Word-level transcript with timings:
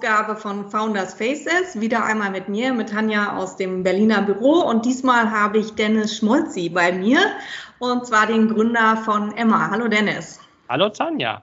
Ausgabe 0.00 0.34
von 0.34 0.70
Founders 0.70 1.12
Faces. 1.12 1.78
Wieder 1.78 2.02
einmal 2.02 2.30
mit 2.30 2.48
mir, 2.48 2.72
mit 2.72 2.88
Tanja 2.88 3.36
aus 3.36 3.56
dem 3.56 3.82
Berliner 3.82 4.22
Büro. 4.22 4.62
Und 4.62 4.86
diesmal 4.86 5.30
habe 5.30 5.58
ich 5.58 5.74
Dennis 5.74 6.16
Schmolzi 6.16 6.70
bei 6.70 6.90
mir, 6.90 7.18
und 7.80 8.06
zwar 8.06 8.26
den 8.26 8.48
Gründer 8.48 8.96
von 9.04 9.36
Emma. 9.36 9.68
Hallo 9.70 9.88
Dennis. 9.88 10.40
Hallo 10.70 10.88
Tanja. 10.88 11.42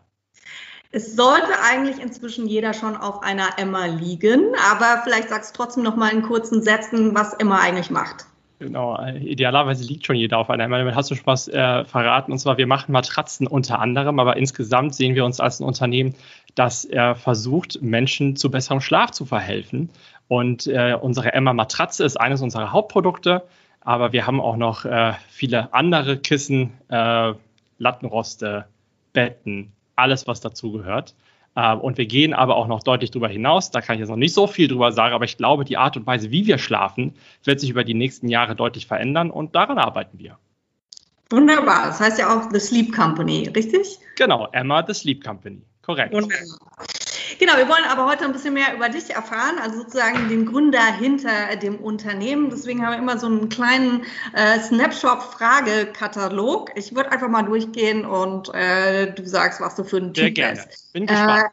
Es 0.92 1.16
sollte 1.16 1.52
eigentlich 1.70 2.02
inzwischen 2.02 2.48
jeder 2.48 2.74
schon 2.74 2.98
auf 2.98 3.22
einer 3.22 3.60
Emma 3.60 3.86
liegen, 3.86 4.56
aber 4.72 5.02
vielleicht 5.04 5.30
sagst 5.30 5.52
du 5.52 5.62
trotzdem 5.62 5.84
noch 5.84 5.96
mal 5.96 6.12
in 6.12 6.24
kurzen 6.24 6.64
Sätzen, 6.64 7.14
was 7.14 7.34
Emma 7.36 7.60
eigentlich 7.60 7.92
macht. 7.92 8.26
Genau, 8.60 9.00
idealerweise 9.06 9.84
liegt 9.84 10.08
schon 10.08 10.16
jeder 10.16 10.40
auf 10.40 10.50
einer 10.50 10.64
Emma. 10.64 10.80
Damit 10.80 10.96
hast 10.96 11.12
du 11.12 11.16
schon 11.16 11.28
was 11.28 11.48
äh, 11.48 11.86
verraten. 11.86 12.32
Und 12.32 12.40
zwar, 12.40 12.58
wir 12.58 12.66
machen 12.66 12.92
Matratzen 12.92 13.46
unter 13.46 13.80
anderem, 13.80 14.20
aber 14.20 14.36
insgesamt 14.38 14.96
sehen 14.96 15.14
wir 15.14 15.26
uns 15.26 15.40
als 15.40 15.60
ein 15.60 15.64
Unternehmen, 15.64 16.16
das 16.56 16.84
äh, 16.86 17.14
versucht, 17.14 17.80
Menschen 17.84 18.36
zu 18.36 18.50
besserem 18.50 18.82
Schlaf 18.82 19.12
zu 19.12 19.26
verhelfen. 19.26 19.92
Und 20.28 20.66
äh, 20.66 20.98
unsere 21.00 21.34
Emma-Matratze 21.34 22.04
ist 22.04 22.20
eines 22.20 22.42
unserer 22.42 22.72
Hauptprodukte, 22.72 23.44
aber 23.82 24.12
wir 24.12 24.26
haben 24.26 24.42
auch 24.42 24.58
noch 24.58 24.86
äh, 24.86 25.14
viele 25.30 25.72
andere 25.74 26.18
Kissen, 26.18 26.74
äh, 26.90 27.34
Lattenroste, 27.78 28.66
Betten, 29.14 29.72
alles, 29.96 30.28
was 30.28 30.42
dazugehört. 30.42 31.14
Ähm, 31.58 31.80
und 31.80 31.98
wir 31.98 32.06
gehen 32.06 32.36
aber 32.36 32.56
auch 32.56 32.68
noch 32.68 32.84
deutlich 32.84 33.10
darüber 33.10 33.28
hinaus. 33.28 33.72
Da 33.72 33.82
kann 33.82 33.96
ich 33.96 34.02
jetzt 34.02 34.10
noch 34.10 34.16
nicht 34.16 34.34
so 34.34 34.46
viel 34.46 34.68
drüber 34.68 34.92
sagen, 34.92 35.16
aber 35.16 35.26
ich 35.26 35.38
glaube, 35.38 35.66
die 35.66 35.76
Art 35.76 35.98
und 35.98 36.06
Weise, 36.06 36.30
wie 36.30 36.46
wir 36.46 36.60
schlafen, 36.60 37.16
wird 37.44 37.60
sich 37.60 37.72
über 37.72 37.84
die 37.84 37.96
nächsten 37.96 38.30
Jahre 38.30 38.56
deutlich 38.56 38.86
verändern 38.86 39.32
und 39.32 39.56
daran 39.56 39.80
arbeiten 39.80 40.20
wir. 40.20 40.38
Wunderbar. 41.32 41.88
Das 41.88 42.00
heißt 42.00 42.20
ja 42.20 42.30
auch 42.30 42.52
The 42.52 42.60
Sleep 42.60 42.96
Company, 42.96 43.50
richtig? 43.54 43.98
Genau, 44.16 44.48
Emma 44.52 44.86
The 44.86 44.94
Sleep 44.94 45.24
Company. 45.24 45.64
Korrekt. 45.82 46.14
Wunderbar. 46.14 46.60
Genau, 47.40 47.56
wir 47.56 47.68
wollen 47.68 47.84
aber 47.90 48.08
heute 48.08 48.26
ein 48.26 48.32
bisschen 48.32 48.56
mehr 48.56 48.74
über 48.74 48.90
dich 48.90 49.12
erfahren, 49.12 49.60
also 49.62 49.78
sozusagen 49.80 50.28
den 50.30 50.46
Gründer 50.46 50.86
hinter 50.94 51.56
dem 51.56 51.78
Unternehmen. 51.78 52.50
Deswegen 52.50 52.84
haben 52.84 52.94
wir 52.94 53.00
immer 53.00 53.20
so 53.20 53.28
einen 53.28 53.48
kleinen 53.50 54.04
äh, 54.34 54.60
Snapshot-Fragekatalog. 54.60 56.72
Ich 56.76 56.96
würde 56.96 57.12
einfach 57.12 57.30
mal 57.30 57.44
durchgehen 57.44 58.06
und 58.06 58.52
äh, 58.56 59.14
du 59.14 59.24
sagst, 59.26 59.62
was 59.62 59.76
du 59.76 59.84
für 59.84 59.98
ein 59.98 60.14
Typ 60.14 60.34
gerne. 60.36 60.64
bist. 60.66 60.94
Bin 60.94 61.06
gespannt. 61.06 61.46
Äh, 61.46 61.50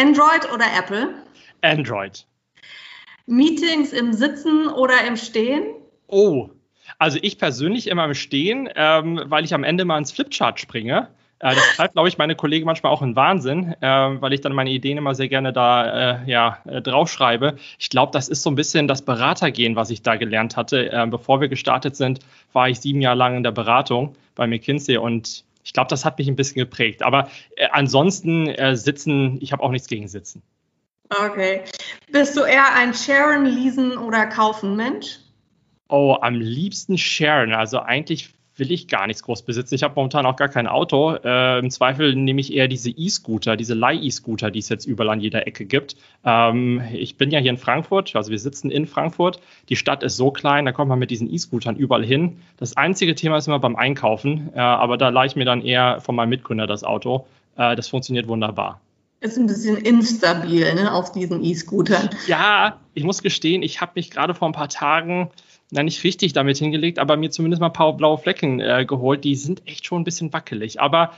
Android 0.00 0.50
oder 0.52 0.66
Apple? 0.78 1.14
Android. 1.62 2.24
Meetings 3.26 3.92
im 3.92 4.12
Sitzen 4.12 4.68
oder 4.68 5.04
im 5.06 5.16
Stehen? 5.16 5.74
Oh, 6.06 6.50
also 6.98 7.18
ich 7.20 7.38
persönlich 7.38 7.88
immer 7.88 8.04
im 8.04 8.14
Stehen, 8.14 8.68
ähm, 8.76 9.20
weil 9.26 9.44
ich 9.44 9.52
am 9.52 9.64
Ende 9.64 9.84
mal 9.84 9.98
ins 9.98 10.12
Flipchart 10.12 10.60
springe. 10.60 11.08
Äh, 11.38 11.54
das 11.54 11.76
treibt, 11.76 11.94
glaube 11.94 12.08
ich, 12.08 12.18
meine 12.18 12.34
Kollegen 12.34 12.66
manchmal 12.66 12.92
auch 12.92 13.02
in 13.02 13.16
Wahnsinn, 13.16 13.74
äh, 13.80 13.86
weil 13.86 14.32
ich 14.32 14.40
dann 14.40 14.52
meine 14.52 14.70
Ideen 14.70 14.98
immer 14.98 15.14
sehr 15.14 15.28
gerne 15.28 15.52
da 15.52 16.22
äh, 16.22 16.30
ja, 16.30 16.58
äh, 16.64 16.80
draufschreibe. 16.80 17.56
Ich 17.78 17.90
glaube, 17.90 18.12
das 18.12 18.28
ist 18.28 18.42
so 18.42 18.50
ein 18.50 18.54
bisschen 18.54 18.88
das 18.88 19.02
Beratergehen, 19.02 19.76
was 19.76 19.90
ich 19.90 20.02
da 20.02 20.16
gelernt 20.16 20.56
hatte. 20.56 20.90
Äh, 20.90 21.06
bevor 21.06 21.40
wir 21.40 21.48
gestartet 21.48 21.96
sind, 21.96 22.20
war 22.52 22.68
ich 22.68 22.80
sieben 22.80 23.00
Jahre 23.00 23.16
lang 23.16 23.36
in 23.36 23.42
der 23.42 23.52
Beratung 23.52 24.16
bei 24.34 24.46
McKinsey 24.46 24.96
und 24.96 25.44
ich 25.64 25.72
glaube, 25.72 25.88
das 25.88 26.04
hat 26.04 26.16
mich 26.18 26.28
ein 26.28 26.36
bisschen 26.36 26.60
geprägt. 26.60 27.02
Aber 27.02 27.28
äh, 27.56 27.66
ansonsten 27.72 28.54
sitzen, 28.76 29.38
ich 29.40 29.52
habe 29.52 29.62
auch 29.62 29.70
nichts 29.70 29.88
gegen 29.88 30.08
Sitzen. 30.08 30.42
Okay. 31.10 31.62
Bist 32.10 32.36
du 32.36 32.42
eher 32.42 32.74
ein 32.74 32.94
Sharen, 32.94 33.46
Leasen 33.46 33.96
oder 33.98 34.26
Kaufen 34.26 34.76
Mensch? 34.76 35.18
Oh, 35.88 36.16
am 36.20 36.34
liebsten 36.34 36.98
Sharen. 36.98 37.52
Also 37.52 37.80
eigentlich 37.80 38.35
will 38.56 38.72
ich 38.72 38.88
gar 38.88 39.06
nichts 39.06 39.22
groß 39.22 39.42
besitzen. 39.42 39.74
Ich 39.74 39.82
habe 39.82 39.94
momentan 39.96 40.26
auch 40.26 40.36
gar 40.36 40.48
kein 40.48 40.66
Auto. 40.66 41.14
Äh, 41.14 41.58
Im 41.58 41.70
Zweifel 41.70 42.14
nehme 42.14 42.40
ich 42.40 42.52
eher 42.52 42.68
diese 42.68 42.90
E-Scooter, 42.90 43.56
diese 43.56 43.74
Leih-E-Scooter, 43.74 44.50
die 44.50 44.58
es 44.58 44.68
jetzt 44.68 44.86
überall 44.86 45.10
an 45.10 45.20
jeder 45.20 45.46
Ecke 45.46 45.64
gibt. 45.66 45.96
Ähm, 46.24 46.82
ich 46.92 47.16
bin 47.16 47.30
ja 47.30 47.38
hier 47.38 47.50
in 47.50 47.58
Frankfurt, 47.58 48.16
also 48.16 48.30
wir 48.30 48.38
sitzen 48.38 48.70
in 48.70 48.86
Frankfurt. 48.86 49.40
Die 49.68 49.76
Stadt 49.76 50.02
ist 50.02 50.16
so 50.16 50.30
klein, 50.30 50.64
da 50.64 50.72
kommt 50.72 50.88
man 50.88 50.98
mit 50.98 51.10
diesen 51.10 51.32
E-Scootern 51.32 51.76
überall 51.76 52.04
hin. 52.04 52.38
Das 52.56 52.76
einzige 52.76 53.14
Thema 53.14 53.36
ist 53.36 53.46
immer 53.46 53.58
beim 53.58 53.76
Einkaufen, 53.76 54.50
äh, 54.54 54.58
aber 54.58 54.96
da 54.96 55.10
leihe 55.10 55.26
ich 55.26 55.36
mir 55.36 55.44
dann 55.44 55.62
eher 55.62 56.00
von 56.00 56.14
meinem 56.14 56.30
Mitgründer 56.30 56.66
das 56.66 56.84
Auto. 56.84 57.26
Äh, 57.56 57.76
das 57.76 57.88
funktioniert 57.88 58.26
wunderbar. 58.26 58.80
Ist 59.20 59.38
ein 59.38 59.46
bisschen 59.46 59.76
instabil 59.78 60.74
ne, 60.74 60.92
auf 60.92 61.12
diesen 61.12 61.42
E-Scootern. 61.42 62.10
Ja, 62.26 62.78
ich 62.94 63.02
muss 63.02 63.22
gestehen, 63.22 63.62
ich 63.62 63.80
habe 63.80 63.92
mich 63.94 64.10
gerade 64.10 64.34
vor 64.34 64.48
ein 64.48 64.52
paar 64.52 64.68
Tagen 64.68 65.30
na, 65.70 65.82
nicht 65.82 66.04
richtig 66.04 66.32
damit 66.32 66.58
hingelegt, 66.58 66.98
aber 66.98 67.16
mir 67.16 67.30
zumindest 67.30 67.60
mal 67.60 67.68
ein 67.68 67.72
paar 67.72 67.96
blaue 67.96 68.18
Flecken 68.18 68.60
äh, 68.60 68.84
geholt. 68.86 69.24
Die 69.24 69.34
sind 69.34 69.66
echt 69.66 69.84
schon 69.84 70.00
ein 70.00 70.04
bisschen 70.04 70.32
wackelig. 70.32 70.80
Aber 70.80 71.12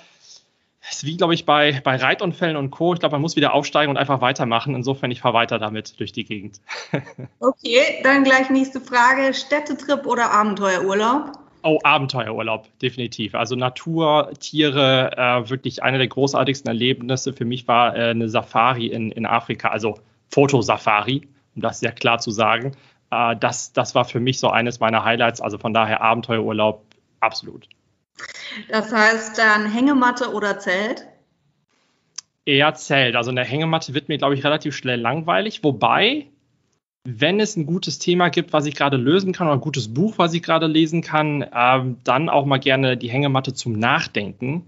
es 0.81 0.97
ist 0.97 1.05
wie, 1.05 1.17
glaube 1.19 1.35
ich, 1.35 1.45
bei, 1.45 1.81
bei 1.85 1.97
Reitunfällen 1.97 2.57
und 2.57 2.71
Co. 2.71 2.95
Ich 2.95 3.01
glaube, 3.01 3.15
man 3.15 3.21
muss 3.21 3.37
wieder 3.37 3.53
aufsteigen 3.53 3.91
und 3.91 3.99
einfach 3.99 4.23
weitermachen. 4.23 4.75
Insofern, 4.75 5.11
ich 5.11 5.21
fahre 5.21 5.35
weiter 5.35 5.59
damit 5.59 6.01
durch 6.01 6.13
die 6.13 6.25
Gegend. 6.25 6.61
okay, 7.41 8.01
dann 8.03 8.25
gleich 8.25 8.49
nächste 8.49 8.81
Frage. 8.81 9.35
Städtetrip 9.35 10.07
oder 10.07 10.31
Abenteuerurlaub? 10.31 11.33
Oh, 11.63 11.79
Abenteuerurlaub, 11.83 12.67
definitiv. 12.79 13.35
Also 13.35 13.55
Natur, 13.55 14.31
Tiere, 14.39 15.11
äh, 15.17 15.51
wirklich 15.51 15.83
eine 15.83 15.99
der 15.99 16.07
großartigsten 16.07 16.69
Erlebnisse 16.69 17.35
für 17.35 17.45
mich 17.45 17.69
war 17.69 17.95
äh, 17.95 18.11
eine 18.11 18.29
Safari 18.29 18.87
in, 18.87 19.11
in 19.11 19.27
Afrika, 19.27 19.69
also 19.69 19.99
Fotosafari, 20.31 21.29
um 21.57 21.63
das 21.63 21.81
sehr 21.81 21.93
klar 21.93 22.19
zu 22.19 22.31
sagen 22.31 22.73
äh, 23.11 23.37
das, 23.37 23.73
das 23.73 23.95
war 23.95 24.05
für 24.05 24.21
mich 24.21 24.39
so 24.39 24.51
eines 24.51 24.81
meiner 24.81 25.05
Highlights. 25.05 25.41
Also 25.41 25.59
von 25.59 25.75
daher 25.75 26.01
Abenteuerurlaub, 26.03 26.85
absolut. 27.21 27.69
Das 28.69 28.93
heißt 28.93 29.39
dann 29.39 29.71
Hängematte 29.71 30.33
oder 30.33 30.59
Zelt? 30.59 31.07
Eher 32.45 32.75
Zelt. 32.75 33.15
Also 33.15 33.31
eine 33.31 33.45
Hängematte 33.45 33.95
wird 33.95 34.09
mir, 34.09 34.19
glaube 34.19 34.35
ich, 34.35 34.45
relativ 34.45 34.75
schnell 34.75 35.01
langweilig. 35.01 35.63
Wobei, 35.63 36.27
wenn 37.05 37.41
es 37.41 37.57
ein 37.57 37.67
gutes 37.67 37.99
Thema 37.99 38.29
gibt, 38.29 38.53
was 38.53 38.67
ich 38.67 38.75
gerade 38.75 38.97
lösen 38.97 39.33
kann, 39.33 39.47
oder 39.47 39.57
ein 39.57 39.61
gutes 39.61 39.93
Buch, 39.93 40.15
was 40.17 40.35
ich 40.35 40.43
gerade 40.43 40.67
lesen 40.67 41.03
kann, 41.03 41.45
ähm, 41.55 41.99
dann 42.05 42.29
auch 42.29 42.47
mal 42.47 42.59
gerne 42.59 42.97
die 42.97 43.11
Hängematte 43.11 43.55
zum 43.55 43.73
Nachdenken. 43.73 44.65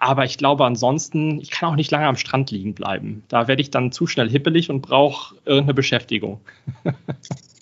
Aber 0.00 0.24
ich 0.24 0.38
glaube 0.38 0.64
ansonsten, 0.64 1.40
ich 1.40 1.50
kann 1.50 1.70
auch 1.70 1.76
nicht 1.76 1.90
lange 1.90 2.06
am 2.06 2.16
Strand 2.16 2.50
liegen 2.52 2.74
bleiben. 2.74 3.24
Da 3.28 3.48
werde 3.48 3.60
ich 3.60 3.70
dann 3.70 3.90
zu 3.90 4.06
schnell 4.06 4.30
hippelig 4.30 4.70
und 4.70 4.80
brauche 4.80 5.34
irgendeine 5.44 5.74
Beschäftigung. 5.74 6.40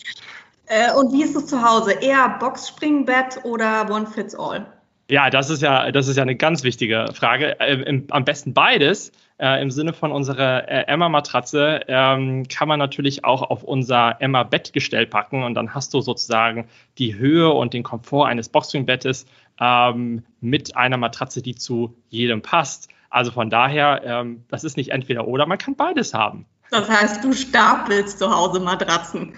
Äh, 0.67 0.93
und 0.93 1.13
wie 1.13 1.23
ist 1.23 1.37
es 1.37 1.47
zu 1.47 1.63
Hause? 1.63 1.93
Eher 1.93 2.37
Boxspringbett 2.41 3.45
oder 3.45 3.89
One 3.91 4.07
Fits 4.07 4.35
All? 4.35 4.67
Ja, 5.09 5.31
das 5.31 5.51
ist 5.51 5.63
ja, 5.63 5.93
das 5.93 6.09
ist 6.09 6.17
ja 6.17 6.23
eine 6.23 6.35
ganz 6.35 6.65
wichtige 6.65 7.07
Frage. 7.15 7.61
Äh, 7.61 7.83
im, 7.83 8.07
am 8.11 8.25
besten 8.25 8.55
beides. 8.55 9.13
Äh, 9.39 9.61
Im 9.61 9.71
Sinne 9.71 9.93
von 9.93 10.13
unserer 10.13 10.67
äh, 10.67 10.85
Emma-Matratze 10.87 11.83
ähm, 11.89 12.49
kann 12.49 12.69
man 12.69 12.79
natürlich 12.79 13.25
auch 13.25 13.43
auf 13.43 13.63
unser 13.63 14.17
Emma-Bettgestell 14.21 15.07
packen 15.07 15.43
und 15.43 15.55
dann 15.55 15.75
hast 15.75 15.93
du 15.93 16.01
sozusagen 16.01 16.67
die 16.97 17.17
Höhe 17.17 17.51
und 17.51 17.75
den 17.75 17.83
Komfort 17.83 18.27
eines 18.29 18.49
Boxspringbettes 18.49 19.27
ähm, 19.61 20.25
mit 20.41 20.75
einer 20.77 20.97
Matratze, 20.97 21.43
die 21.43 21.55
zu 21.55 21.95
jedem 22.09 22.41
passt. 22.41 22.89
Also 23.11 23.31
von 23.31 23.51
daher, 23.51 24.03
ähm, 24.05 24.45
das 24.49 24.65
ist 24.65 24.79
nicht 24.79 24.91
entweder 24.91 25.29
oder, 25.29 25.47
man 25.47 25.59
kann 25.59 25.77
beides 25.77 26.15
haben. 26.15 26.47
Das 26.71 26.89
heißt, 26.89 27.23
du 27.23 27.33
stapelst 27.33 28.19
zu 28.19 28.31
Hause 28.31 28.61
Matratzen. 28.61 29.35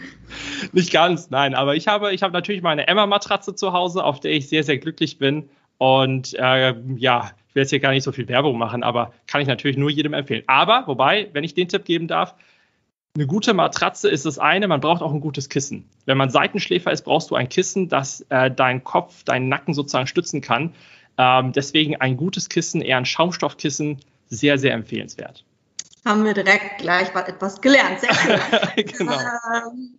Nicht 0.73 0.93
ganz, 0.93 1.31
nein. 1.31 1.55
Aber 1.55 1.77
ich 1.77 1.89
habe, 1.89 2.13
ich 2.13 2.23
habe 2.23 2.33
natürlich 2.33 2.63
meine 2.63 2.87
Emma-Matratze 2.87 3.55
zu 3.55 3.73
Hause, 3.73 4.05
auf 4.05 4.21
der 4.21 4.33
ich 4.33 4.49
sehr, 4.49 4.65
sehr 4.65 4.79
glücklich 4.79 5.19
bin. 5.19 5.49
Und 5.79 6.35
äh, 6.35 6.75
ja, 6.97 7.31
ich 7.49 7.55
will 7.55 7.63
jetzt 7.63 7.71
hier 7.71 7.81
gar 7.81 7.91
nicht 7.91 8.03
so 8.03 8.13
viel 8.13 8.29
Werbung 8.29 8.59
machen, 8.59 8.83
aber 8.83 9.13
kann 9.27 9.41
ich 9.41 9.49
natürlich 9.49 9.77
nur 9.77 9.91
jedem 9.91 10.13
empfehlen. 10.13 10.43
Aber, 10.47 10.87
wobei, 10.87 11.29
wenn 11.33 11.45
ich 11.45 11.55
den 11.55 11.69
Tipp 11.69 11.85
geben 11.85 12.09
darf, 12.09 12.35
eine 13.15 13.27
gute 13.27 13.55
Matratze 13.55 14.09
ist 14.09 14.27
das 14.27 14.39
eine, 14.39 14.69
man 14.69 14.81
braucht 14.81 15.03
auch 15.03 15.13
ein 15.13 15.21
gutes 15.21 15.49
Kissen. 15.49 15.89
Wenn 16.07 16.19
man 16.19 16.31
Seitenschläfer 16.31 16.93
ist, 16.93 17.03
brauchst 17.03 17.31
du 17.31 17.35
ein 17.35 17.49
Kissen, 17.49 17.89
das 17.89 18.25
äh, 18.29 18.51
deinen 18.51 18.85
Kopf, 18.85 19.25
deinen 19.25 19.49
Nacken 19.49 19.75
sozusagen 19.75 20.07
stützen 20.07 20.41
kann. 20.41 20.75
Ähm, 21.17 21.53
deswegen 21.53 21.97
ein 21.97 22.17
gutes 22.17 22.49
Kissen, 22.49 22.81
eher 22.81 22.97
ein 22.97 23.07
Schaumstoffkissen, 23.07 23.99
sehr, 24.29 24.59
sehr 24.59 24.75
empfehlenswert 24.75 25.45
haben 26.05 26.25
wir 26.25 26.35
direkt 26.35 26.79
gleich 26.79 27.15
etwas 27.15 27.61
gelernt. 27.61 28.01
Genau. 28.77 29.13
Ähm, 29.13 29.99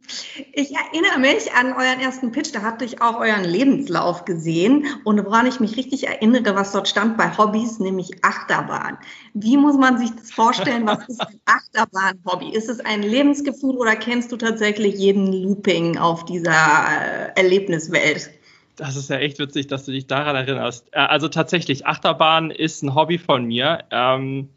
ich 0.54 0.72
erinnere 0.74 1.19
mich 1.19 1.51
an 1.54 1.74
euren 1.74 2.00
ersten 2.00 2.31
Pitch, 2.31 2.54
da 2.54 2.62
hatte 2.62 2.86
ich 2.86 3.01
auch 3.01 3.19
euren 3.19 3.44
Lebenslauf 3.44 4.25
gesehen 4.25 4.86
und 5.04 5.24
woran 5.25 5.48
ich 5.48 5.60
mich 5.60 5.75
richtig 5.75 6.07
erinnere, 6.07 6.56
was 6.56 6.72
dort 6.72 6.88
stand 6.88 7.18
bei 7.18 7.38
Hobbys, 7.38 7.80
nämlich 7.80 8.24
Achterbahn. 8.24 8.98
Wie 9.34 9.57
muss 9.57 9.78
man 9.78 9.98
sich 9.98 10.12
das 10.16 10.31
vorstellen? 10.31 10.88
Was 10.88 11.07
ist 11.10 11.22
ein 11.22 11.40
Achterbahn-Hobby? 11.46 12.50
Ist 12.50 12.69
es 12.69 12.80
ein 12.80 13.04
Lebensgefühl 13.04 13.75
oder 13.75 13.95
kennst 13.95 14.31
du 14.31 14.38
tatsächlich 14.38 14.95
jeden 14.95 15.31
Looping 15.31 15.98
auf 15.98 16.25
dieser 16.25 16.52
äh, 16.52 17.31
Erlebniswelt? 17.36 18.30
Das 18.75 18.95
ist 18.95 19.10
ja 19.10 19.18
echt 19.18 19.40
witzig, 19.40 19.68
dass 19.68 19.84
du 19.84 19.92
dich 19.92 20.07
daran 20.07 20.36
erinnerst. 20.38 20.88
Äh, 20.92 21.00
also 21.00 21.28
tatsächlich, 21.28 21.86
Achterbahn 21.86 22.50
ist 22.50 22.81
ein 22.81 22.95
Hobby 22.95 23.18
von 23.18 23.45
mir. 23.45 23.84
Ähm, 23.92 24.50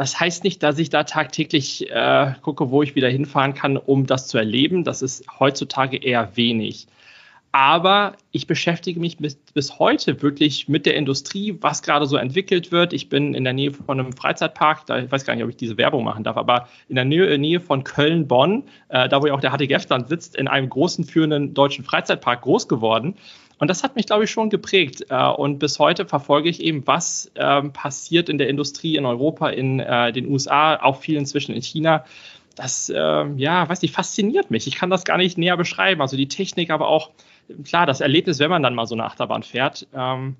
das 0.00 0.18
heißt 0.18 0.44
nicht, 0.44 0.62
dass 0.62 0.78
ich 0.78 0.88
da 0.88 1.04
tagtäglich 1.04 1.90
äh, 1.90 2.32
gucke, 2.40 2.70
wo 2.70 2.82
ich 2.82 2.94
wieder 2.94 3.10
hinfahren 3.10 3.52
kann, 3.52 3.76
um 3.76 4.06
das 4.06 4.28
zu 4.28 4.38
erleben. 4.38 4.82
Das 4.82 5.02
ist 5.02 5.26
heutzutage 5.38 5.98
eher 5.98 6.38
wenig. 6.38 6.86
Aber 7.52 8.14
ich 8.30 8.46
beschäftige 8.46 8.98
mich 8.98 9.18
bis, 9.18 9.36
bis 9.36 9.78
heute 9.78 10.22
wirklich 10.22 10.68
mit 10.68 10.86
der 10.86 10.94
Industrie, 10.94 11.58
was 11.60 11.82
gerade 11.82 12.06
so 12.06 12.16
entwickelt 12.16 12.72
wird. 12.72 12.94
Ich 12.94 13.10
bin 13.10 13.34
in 13.34 13.44
der 13.44 13.52
Nähe 13.52 13.74
von 13.74 14.00
einem 14.00 14.14
Freizeitpark, 14.14 14.86
da, 14.86 15.00
ich 15.00 15.12
weiß 15.12 15.26
gar 15.26 15.34
nicht, 15.34 15.44
ob 15.44 15.50
ich 15.50 15.56
diese 15.56 15.76
Werbung 15.76 16.02
machen 16.02 16.24
darf, 16.24 16.38
aber 16.38 16.66
in 16.88 16.94
der 16.94 17.04
Nähe, 17.04 17.36
Nähe 17.36 17.60
von 17.60 17.84
Köln-Bonn, 17.84 18.62
äh, 18.88 19.06
da 19.06 19.20
wo 19.20 19.26
ja 19.26 19.34
auch 19.34 19.40
der 19.40 19.50
HTGF 19.50 19.84
dann 19.84 20.06
sitzt, 20.06 20.34
in 20.34 20.48
einem 20.48 20.70
großen 20.70 21.04
führenden 21.04 21.52
deutschen 21.52 21.84
Freizeitpark 21.84 22.40
groß 22.40 22.68
geworden. 22.68 23.16
Und 23.60 23.68
das 23.68 23.84
hat 23.84 23.94
mich, 23.94 24.06
glaube 24.06 24.24
ich, 24.24 24.30
schon 24.30 24.50
geprägt. 24.50 25.06
Äh, 25.10 25.28
und 25.28 25.58
bis 25.58 25.78
heute 25.78 26.06
verfolge 26.06 26.48
ich 26.48 26.60
eben, 26.60 26.86
was 26.86 27.30
ähm, 27.36 27.72
passiert 27.72 28.28
in 28.28 28.38
der 28.38 28.48
Industrie 28.48 28.96
in 28.96 29.06
Europa, 29.06 29.50
in 29.50 29.78
äh, 29.78 30.12
den 30.12 30.26
USA, 30.26 30.76
auch 30.76 30.96
viel 30.96 31.16
inzwischen 31.16 31.54
in 31.54 31.62
China 31.62 32.04
das, 32.56 32.90
äh, 32.90 33.26
ja, 33.36 33.68
weiß 33.68 33.82
nicht, 33.82 33.94
fasziniert 33.94 34.50
mich. 34.50 34.66
Ich 34.66 34.76
kann 34.76 34.90
das 34.90 35.04
gar 35.04 35.16
nicht 35.16 35.38
näher 35.38 35.56
beschreiben. 35.56 36.00
Also 36.02 36.16
die 36.16 36.28
Technik, 36.28 36.70
aber 36.70 36.88
auch, 36.88 37.10
klar, 37.64 37.86
das 37.86 38.00
Erlebnis, 38.00 38.38
wenn 38.38 38.50
man 38.50 38.62
dann 38.62 38.74
mal 38.74 38.86
so 38.86 38.94
eine 38.94 39.04
Achterbahn 39.04 39.42
fährt, 39.42 39.86
ähm, 39.94 40.36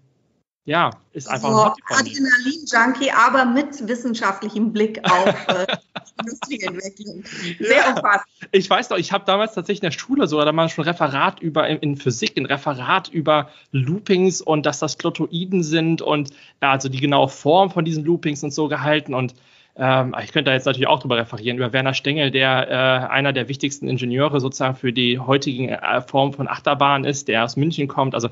ja, 0.66 0.90
ist 1.12 1.28
einfach 1.28 1.50
so, 1.50 1.62
ein 1.62 2.06
Adrenalin-Junkie, 2.06 3.10
aber 3.10 3.44
mit 3.46 3.88
wissenschaftlichem 3.88 4.72
Blick 4.72 5.00
auf 5.10 5.26
äh, 5.48 5.66
Industrieentwicklung. 6.20 7.24
Sehr 7.58 7.78
ja, 7.78 7.94
umfassend. 7.94 8.26
Ich 8.52 8.68
weiß 8.68 8.90
noch, 8.90 8.98
ich 8.98 9.10
habe 9.10 9.24
damals 9.24 9.54
tatsächlich 9.54 9.82
in 9.82 9.90
der 9.90 9.98
Schule 9.98 10.26
so, 10.28 10.38
da 10.44 10.52
mal 10.52 10.68
schon 10.68 10.84
Referat 10.84 11.40
über 11.40 11.66
in, 11.66 11.78
in, 11.78 11.96
Physik, 11.96 12.36
ein 12.36 12.46
Referat 12.46 13.08
über 13.08 13.48
Loopings 13.72 14.42
und 14.42 14.66
dass 14.66 14.78
das 14.78 14.98
Klotoiden 14.98 15.62
sind 15.62 16.02
und 16.02 16.30
ja, 16.60 16.72
also 16.72 16.88
die 16.88 17.00
genaue 17.00 17.28
Form 17.28 17.70
von 17.70 17.84
diesen 17.84 18.04
Loopings 18.04 18.44
und 18.44 18.52
so 18.52 18.68
gehalten 18.68 19.14
und 19.14 19.34
ähm, 19.80 20.14
ich 20.22 20.30
könnte 20.32 20.50
da 20.50 20.52
jetzt 20.52 20.66
natürlich 20.66 20.86
auch 20.86 21.00
drüber 21.00 21.16
referieren, 21.16 21.56
über 21.56 21.72
Werner 21.72 21.94
Stengel, 21.94 22.30
der 22.30 22.68
äh, 22.68 23.10
einer 23.10 23.32
der 23.32 23.48
wichtigsten 23.48 23.88
Ingenieure 23.88 24.38
sozusagen 24.38 24.76
für 24.76 24.92
die 24.92 25.18
heutigen 25.18 25.70
äh, 25.70 26.02
Form 26.02 26.34
von 26.34 26.48
Achterbahn 26.48 27.04
ist, 27.04 27.28
der 27.28 27.44
aus 27.44 27.56
München 27.56 27.88
kommt. 27.88 28.14
Also 28.14 28.28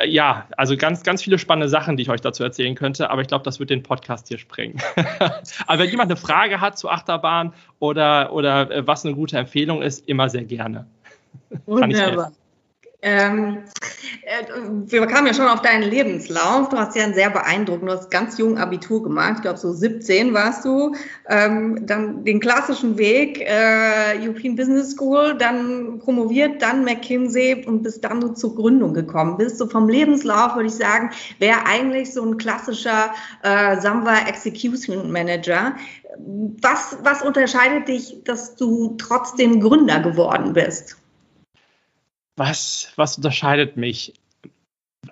äh, 0.00 0.08
ja, 0.08 0.48
also 0.56 0.76
ganz, 0.76 1.04
ganz 1.04 1.22
viele 1.22 1.38
spannende 1.38 1.68
Sachen, 1.68 1.96
die 1.96 2.02
ich 2.02 2.10
euch 2.10 2.20
dazu 2.20 2.42
erzählen 2.42 2.74
könnte, 2.74 3.08
aber 3.08 3.22
ich 3.22 3.28
glaube, 3.28 3.44
das 3.44 3.60
wird 3.60 3.70
den 3.70 3.84
Podcast 3.84 4.26
hier 4.26 4.38
sprengen. 4.38 4.80
aber 5.66 5.78
wenn 5.78 5.90
jemand 5.90 6.10
eine 6.10 6.16
Frage 6.16 6.60
hat 6.60 6.76
zu 6.76 6.88
Achterbahn 6.88 7.52
oder, 7.78 8.32
oder 8.32 8.68
äh, 8.72 8.84
was 8.84 9.04
eine 9.04 9.14
gute 9.14 9.38
Empfehlung 9.38 9.82
ist, 9.82 10.08
immer 10.08 10.28
sehr 10.28 10.44
gerne. 10.44 10.86
Wunderbar. 11.66 12.32
Ähm, 13.02 13.64
äh, 14.24 14.44
wir 14.86 15.06
kamen 15.06 15.26
ja 15.26 15.34
schon 15.34 15.48
auf 15.48 15.62
deinen 15.62 15.82
Lebenslauf. 15.82 16.68
Du 16.68 16.76
hast 16.76 16.94
ja 16.96 17.04
einen 17.04 17.14
sehr 17.14 17.30
beeindruckend, 17.30 17.88
du 17.88 17.94
hast 17.94 18.10
ganz 18.10 18.36
jung 18.36 18.58
Abitur 18.58 19.02
gemacht. 19.02 19.34
Ich 19.36 19.42
glaube, 19.42 19.58
so 19.58 19.72
17 19.72 20.34
warst 20.34 20.64
du. 20.64 20.94
Ähm, 21.28 21.86
dann 21.86 22.24
den 22.24 22.40
klassischen 22.40 22.98
Weg, 22.98 23.40
äh, 23.40 24.18
European 24.20 24.54
Business 24.54 24.92
School, 24.92 25.34
dann 25.38 25.98
promoviert, 25.98 26.60
dann 26.60 26.84
McKinsey 26.84 27.64
und 27.66 27.82
bis 27.82 28.00
dann 28.00 28.20
du 28.20 28.28
zur 28.28 28.54
Gründung 28.54 28.92
gekommen 28.92 29.38
bist. 29.38 29.58
So 29.58 29.66
vom 29.66 29.88
Lebenslauf 29.88 30.54
würde 30.54 30.68
ich 30.68 30.74
sagen, 30.74 31.10
wäre 31.38 31.64
eigentlich 31.66 32.12
so 32.12 32.22
ein 32.24 32.36
klassischer 32.36 33.14
äh, 33.42 33.80
Samba 33.80 34.28
Execution 34.28 35.10
Manager. 35.10 35.74
Was, 36.60 36.98
was 37.02 37.22
unterscheidet 37.22 37.88
dich, 37.88 38.22
dass 38.24 38.56
du 38.56 38.96
trotzdem 38.98 39.60
Gründer 39.60 40.00
geworden 40.00 40.52
bist? 40.52 40.96
Was, 42.40 42.90
was 42.96 43.18
unterscheidet 43.18 43.76
mich? 43.76 44.14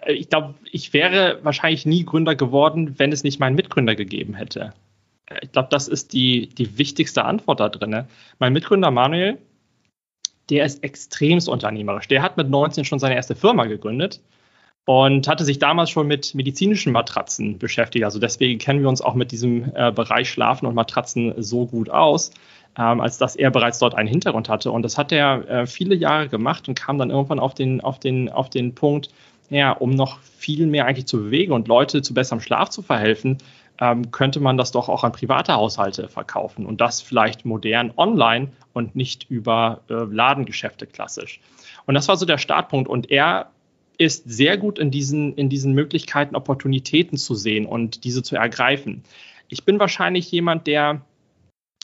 Ich 0.06 0.30
glaube, 0.30 0.54
ich 0.72 0.94
wäre 0.94 1.38
wahrscheinlich 1.42 1.84
nie 1.84 2.06
Gründer 2.06 2.34
geworden, 2.34 2.98
wenn 2.98 3.12
es 3.12 3.22
nicht 3.22 3.38
meinen 3.38 3.54
Mitgründer 3.54 3.94
gegeben 3.94 4.32
hätte. 4.32 4.72
Ich 5.42 5.52
glaube, 5.52 5.69
das 5.70 5.88
ist 5.88 6.14
die, 6.14 6.48
die 6.48 6.78
wichtigste 6.78 7.26
Antwort 7.26 7.60
da 7.60 7.69
drin. 7.69 8.06
Mein 8.38 8.54
Mitgründer 8.54 8.90
Manuel, 8.90 9.36
der 10.48 10.64
ist 10.64 10.82
extremst 10.82 11.50
unternehmerisch. 11.50 12.08
Der 12.08 12.22
hat 12.22 12.38
mit 12.38 12.48
19 12.48 12.86
schon 12.86 12.98
seine 12.98 13.14
erste 13.14 13.36
Firma 13.36 13.66
gegründet 13.66 14.22
und 14.86 15.28
hatte 15.28 15.44
sich 15.44 15.58
damals 15.58 15.90
schon 15.90 16.06
mit 16.06 16.34
medizinischen 16.34 16.94
Matratzen 16.94 17.58
beschäftigt. 17.58 18.06
Also 18.06 18.19
deswegen 18.19 18.58
kennen 18.58 18.80
wir 18.80 18.88
uns 18.88 19.02
auch 19.02 19.14
mit 19.14 19.32
diesem 19.32 19.70
äh, 19.75 19.92
Bereich 19.92 20.30
Schlafen 20.30 20.64
und 20.64 20.75
Matratzen 20.75 21.34
so 21.42 21.66
gut 21.66 21.90
aus 21.90 22.30
ähm, 22.76 23.00
als 23.00 23.19
dass 23.19 23.37
er 23.37 23.50
bereits 23.50 23.79
dort 23.79 23.94
einen 23.94 24.09
Hintergrund 24.09 24.49
hatte. 24.49 24.70
Und 24.70 24.82
das 24.82 24.99
hat 24.99 25.12
er 25.12 25.49
äh, 25.49 25.67
viele 25.67 25.94
Jahre 25.94 26.29
gemacht 26.29 26.69
und 26.69 26.75
kam 26.79 26.99
dann 26.99 27.11
irgendwann 27.11 27.38
auf 27.38 27.55
den, 27.55 27.81
auf 27.81 27.99
den, 27.99 28.31
auf 28.31 28.50
den 28.50 28.75
Punkt, 28.75 29.11
ja, 29.50 29.73
um 29.73 29.91
noch 29.91 30.20
viel 30.20 30.67
mehr 30.67 30.87
eigentlich 30.87 31.06
zu 31.06 31.19
bewegen 31.19 31.53
und 31.53 31.69
Leute 31.69 32.03
zu 32.03 32.15
besserem 32.15 32.41
Schlaf 32.41 32.69
zu 32.69 32.82
verhelfen, 32.82 33.38
ähm, 33.81 34.11
könnte 34.11 34.41
man 34.41 34.56
das 34.56 34.73
doch 34.73 34.88
auch 34.88 35.05
an 35.05 35.12
private 35.12 35.55
Haushalte 35.55 36.09
verkaufen 36.09 36.67
und 36.67 36.81
das 36.81 37.00
vielleicht 37.00 37.44
modern 37.44 37.93
online 37.97 38.49
und 38.73 38.97
nicht 38.97 39.31
über 39.31 39.81
äh, 39.88 39.94
Ladengeschäfte 39.94 40.87
klassisch. 40.87 41.41
Und 41.87 41.94
das 41.94 42.09
war 42.09 42.17
so 42.17 42.26
der 42.26 42.38
Startpunkt. 42.38 42.88
Und 42.88 43.11
er 43.11 43.50
ist 43.97 44.29
sehr 44.31 44.56
gut 44.59 44.79
in 44.79 44.91
diesen, 44.91 45.35
in 45.35 45.49
diesen 45.49 45.73
Möglichkeiten, 45.75 46.37
Opportunitäten 46.37 47.19
zu 47.19 47.35
sehen 47.35 47.67
und 47.67 48.05
diese 48.05 48.23
zu 48.23 48.37
ergreifen. 48.37 49.03
Ich 49.49 49.64
bin 49.64 49.81
wahrscheinlich 49.81 50.31
jemand, 50.31 50.67
der 50.67 51.00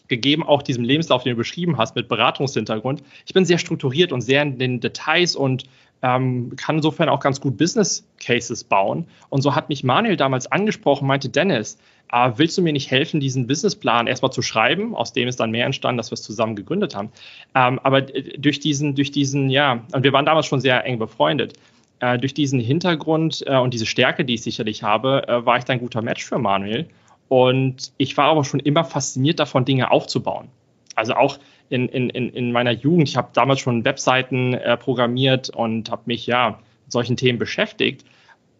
gegeben 0.09 0.43
auch 0.43 0.63
diesem 0.63 0.85
Lebenslauf, 0.85 1.23
den 1.23 1.33
du 1.33 1.37
beschrieben 1.37 1.79
hast, 1.79 1.97
mit 1.97 2.09
Beratungshintergrund. 2.09 3.03
Ich 3.27 3.35
bin 3.35 3.45
sehr 3.45 3.59
strukturiert 3.59 4.13
und 4.13 4.21
sehr 4.21 4.43
in 4.43 4.59
den 4.59 4.81
Details 4.81 5.35
und 5.37 5.65
ähm, 6.03 6.55
kann 6.57 6.77
insofern 6.77 7.09
auch 7.09 7.21
ganz 7.21 7.41
gut 7.41 7.57
Business 7.57 8.07
Cases 8.23 8.63
bauen. 8.65 9.07
Und 9.31 9.41
so 9.41 9.55
hat 9.55 9.71
mich 9.71 9.85
Manuel 9.85 10.17
damals 10.17 10.51
angesprochen, 10.51 11.07
meinte 11.07 11.31
Dennis, 11.31 11.79
äh, 12.13 12.31
willst 12.37 12.59
du 12.59 12.63
mir 12.63 12.75
nicht 12.75 12.91
helfen, 12.91 13.21
diesen 13.21 13.47
Businessplan 13.47 14.07
erstmal 14.07 14.31
zu 14.31 14.43
schreiben, 14.43 14.95
aus 14.95 15.15
dem 15.15 15.29
ist 15.29 15.41
dann 15.41 15.51
mehr 15.51 15.65
entstanden, 15.65 15.97
dass 15.97 16.11
wir 16.11 16.15
es 16.15 16.23
zusammen 16.23 16.57
gegründet 16.57 16.95
haben. 16.95 17.11
Ähm, 17.55 17.81
aber 17.83 18.03
durch 18.03 18.61
diesen, 18.61 18.95
durch 18.95 19.13
diesen, 19.13 19.49
ja, 19.49 19.85
und 19.93 20.03
wir 20.03 20.13
waren 20.13 20.27
damals 20.27 20.47
schon 20.47 20.61
sehr 20.61 20.85
eng 20.85 20.99
befreundet. 20.99 21.55
Äh, 22.01 22.19
durch 22.19 22.35
diesen 22.35 22.61
Hintergrund 22.61 23.43
äh, 23.47 23.57
und 23.57 23.73
diese 23.73 23.87
Stärke, 23.87 24.27
die 24.27 24.35
ich 24.35 24.43
sicherlich 24.43 24.83
habe, 24.83 25.27
äh, 25.27 25.47
war 25.47 25.57
ich 25.57 25.65
dann 25.65 25.79
ein 25.79 25.81
guter 25.81 26.03
Match 26.03 26.25
für 26.25 26.39
Manuel. 26.39 26.87
Und 27.35 27.91
ich 27.97 28.17
war 28.17 28.27
aber 28.27 28.45
schon 28.45 28.61
immer 28.61 28.85
fasziniert 28.85 29.41
davon, 29.41 29.65
Dinge 29.65 29.91
aufzubauen. 29.91 30.47
Also 30.95 31.15
auch 31.15 31.41
in, 31.69 31.89
in, 31.89 32.09
in 32.09 32.53
meiner 32.53 32.71
Jugend. 32.71 33.09
Ich 33.09 33.17
habe 33.17 33.31
damals 33.33 33.59
schon 33.59 33.85
Webseiten 33.85 34.55
äh, 34.55 34.77
programmiert 34.77 35.51
und 35.51 35.91
habe 35.91 36.03
mich 36.07 36.29
ja 36.29 36.61
mit 36.85 36.93
solchen 36.93 37.17
Themen 37.17 37.41
beschäftigt. 37.41 38.05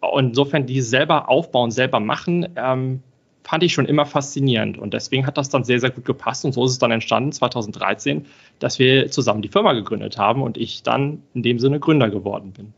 Und 0.01 0.25
insofern 0.27 0.65
die 0.65 0.81
selber 0.81 1.29
aufbauen, 1.29 1.71
selber 1.71 2.01
machen, 2.01 2.49
ähm, 2.57 3.01
fand 3.45 3.63
ich 3.63 3.71
schon 3.71 3.85
immer 3.85 4.05
faszinierend. 4.05 4.77
Und 4.77 4.93
deswegen 4.93 5.25
hat 5.25 5.37
das 5.37 5.47
dann 5.47 5.63
sehr, 5.63 5.79
sehr 5.79 5.91
gut 5.91 6.03
gepasst. 6.03 6.43
Und 6.43 6.51
so 6.51 6.65
ist 6.65 6.71
es 6.71 6.77
dann 6.77 6.91
entstanden, 6.91 7.31
2013, 7.31 8.25
dass 8.59 8.77
wir 8.77 9.09
zusammen 9.09 9.41
die 9.41 9.47
Firma 9.47 9.71
gegründet 9.71 10.17
haben 10.17 10.41
und 10.41 10.57
ich 10.57 10.83
dann 10.83 11.23
in 11.33 11.43
dem 11.43 11.59
Sinne 11.59 11.79
Gründer 11.79 12.09
geworden 12.09 12.51
bin. 12.51 12.73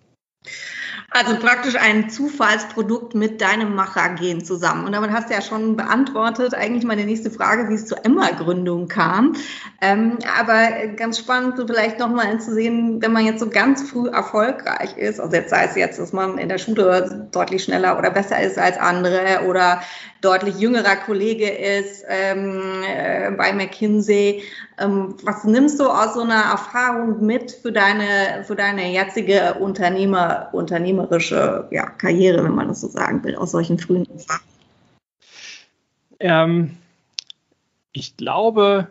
Also 1.09 1.37
praktisch 1.37 1.75
ein 1.75 2.09
Zufallsprodukt 2.09 3.15
mit 3.15 3.39
deinem 3.39 3.75
Machergen 3.75 4.43
zusammen. 4.43 4.85
Und 4.85 4.91
damit 4.91 5.11
hast 5.11 5.29
du 5.29 5.33
ja 5.33 5.41
schon 5.41 5.77
beantwortet, 5.77 6.53
eigentlich 6.53 6.83
meine 6.83 7.05
nächste 7.05 7.31
Frage, 7.31 7.69
wie 7.69 7.75
es 7.75 7.85
zur 7.85 8.05
Emma-Gründung 8.05 8.89
kam. 8.89 9.33
Ähm, 9.79 10.19
aber 10.37 10.87
ganz 10.97 11.17
spannend, 11.17 11.55
so 11.55 11.65
vielleicht 11.65 11.97
nochmal 11.99 12.39
zu 12.41 12.53
sehen, 12.53 13.01
wenn 13.01 13.13
man 13.13 13.25
jetzt 13.25 13.39
so 13.39 13.49
ganz 13.49 13.89
früh 13.89 14.09
erfolgreich 14.09 14.97
ist, 14.97 15.21
also 15.21 15.33
jetzt 15.33 15.49
sei 15.49 15.65
es 15.65 15.75
jetzt, 15.75 15.97
dass 15.97 16.11
man 16.11 16.37
in 16.37 16.49
der 16.49 16.57
Schule 16.57 17.29
deutlich 17.31 17.63
schneller 17.63 17.97
oder 17.97 18.11
besser 18.11 18.41
ist 18.41 18.57
als 18.57 18.77
andere 18.77 19.45
oder 19.47 19.81
deutlich 20.21 20.59
jüngerer 20.59 20.95
Kollege 20.95 21.49
ist 21.49 22.03
ähm, 22.07 22.83
äh, 22.85 23.31
bei 23.31 23.53
McKinsey. 23.53 24.43
Ähm, 24.79 25.15
was 25.23 25.43
nimmst 25.43 25.79
du 25.79 25.87
aus 25.87 26.15
so 26.15 26.21
einer 26.21 26.51
Erfahrung 26.51 27.25
mit 27.25 27.51
für 27.51 27.71
deine, 27.71 28.43
für 28.43 28.55
deine 28.55 28.91
jetzige 28.91 29.55
Unternehmer, 29.55 30.49
unternehmerische 30.99 31.67
ja, 31.71 31.85
Karriere, 31.89 32.43
wenn 32.43 32.55
man 32.55 32.67
das 32.67 32.81
so 32.81 32.87
sagen 32.87 33.23
will, 33.23 33.35
aus 33.35 33.51
solchen 33.51 33.77
frühen 33.77 34.07
Erfahrungen? 34.09 34.47
Ähm, 36.19 36.77
ich 37.91 38.17
glaube, 38.17 38.87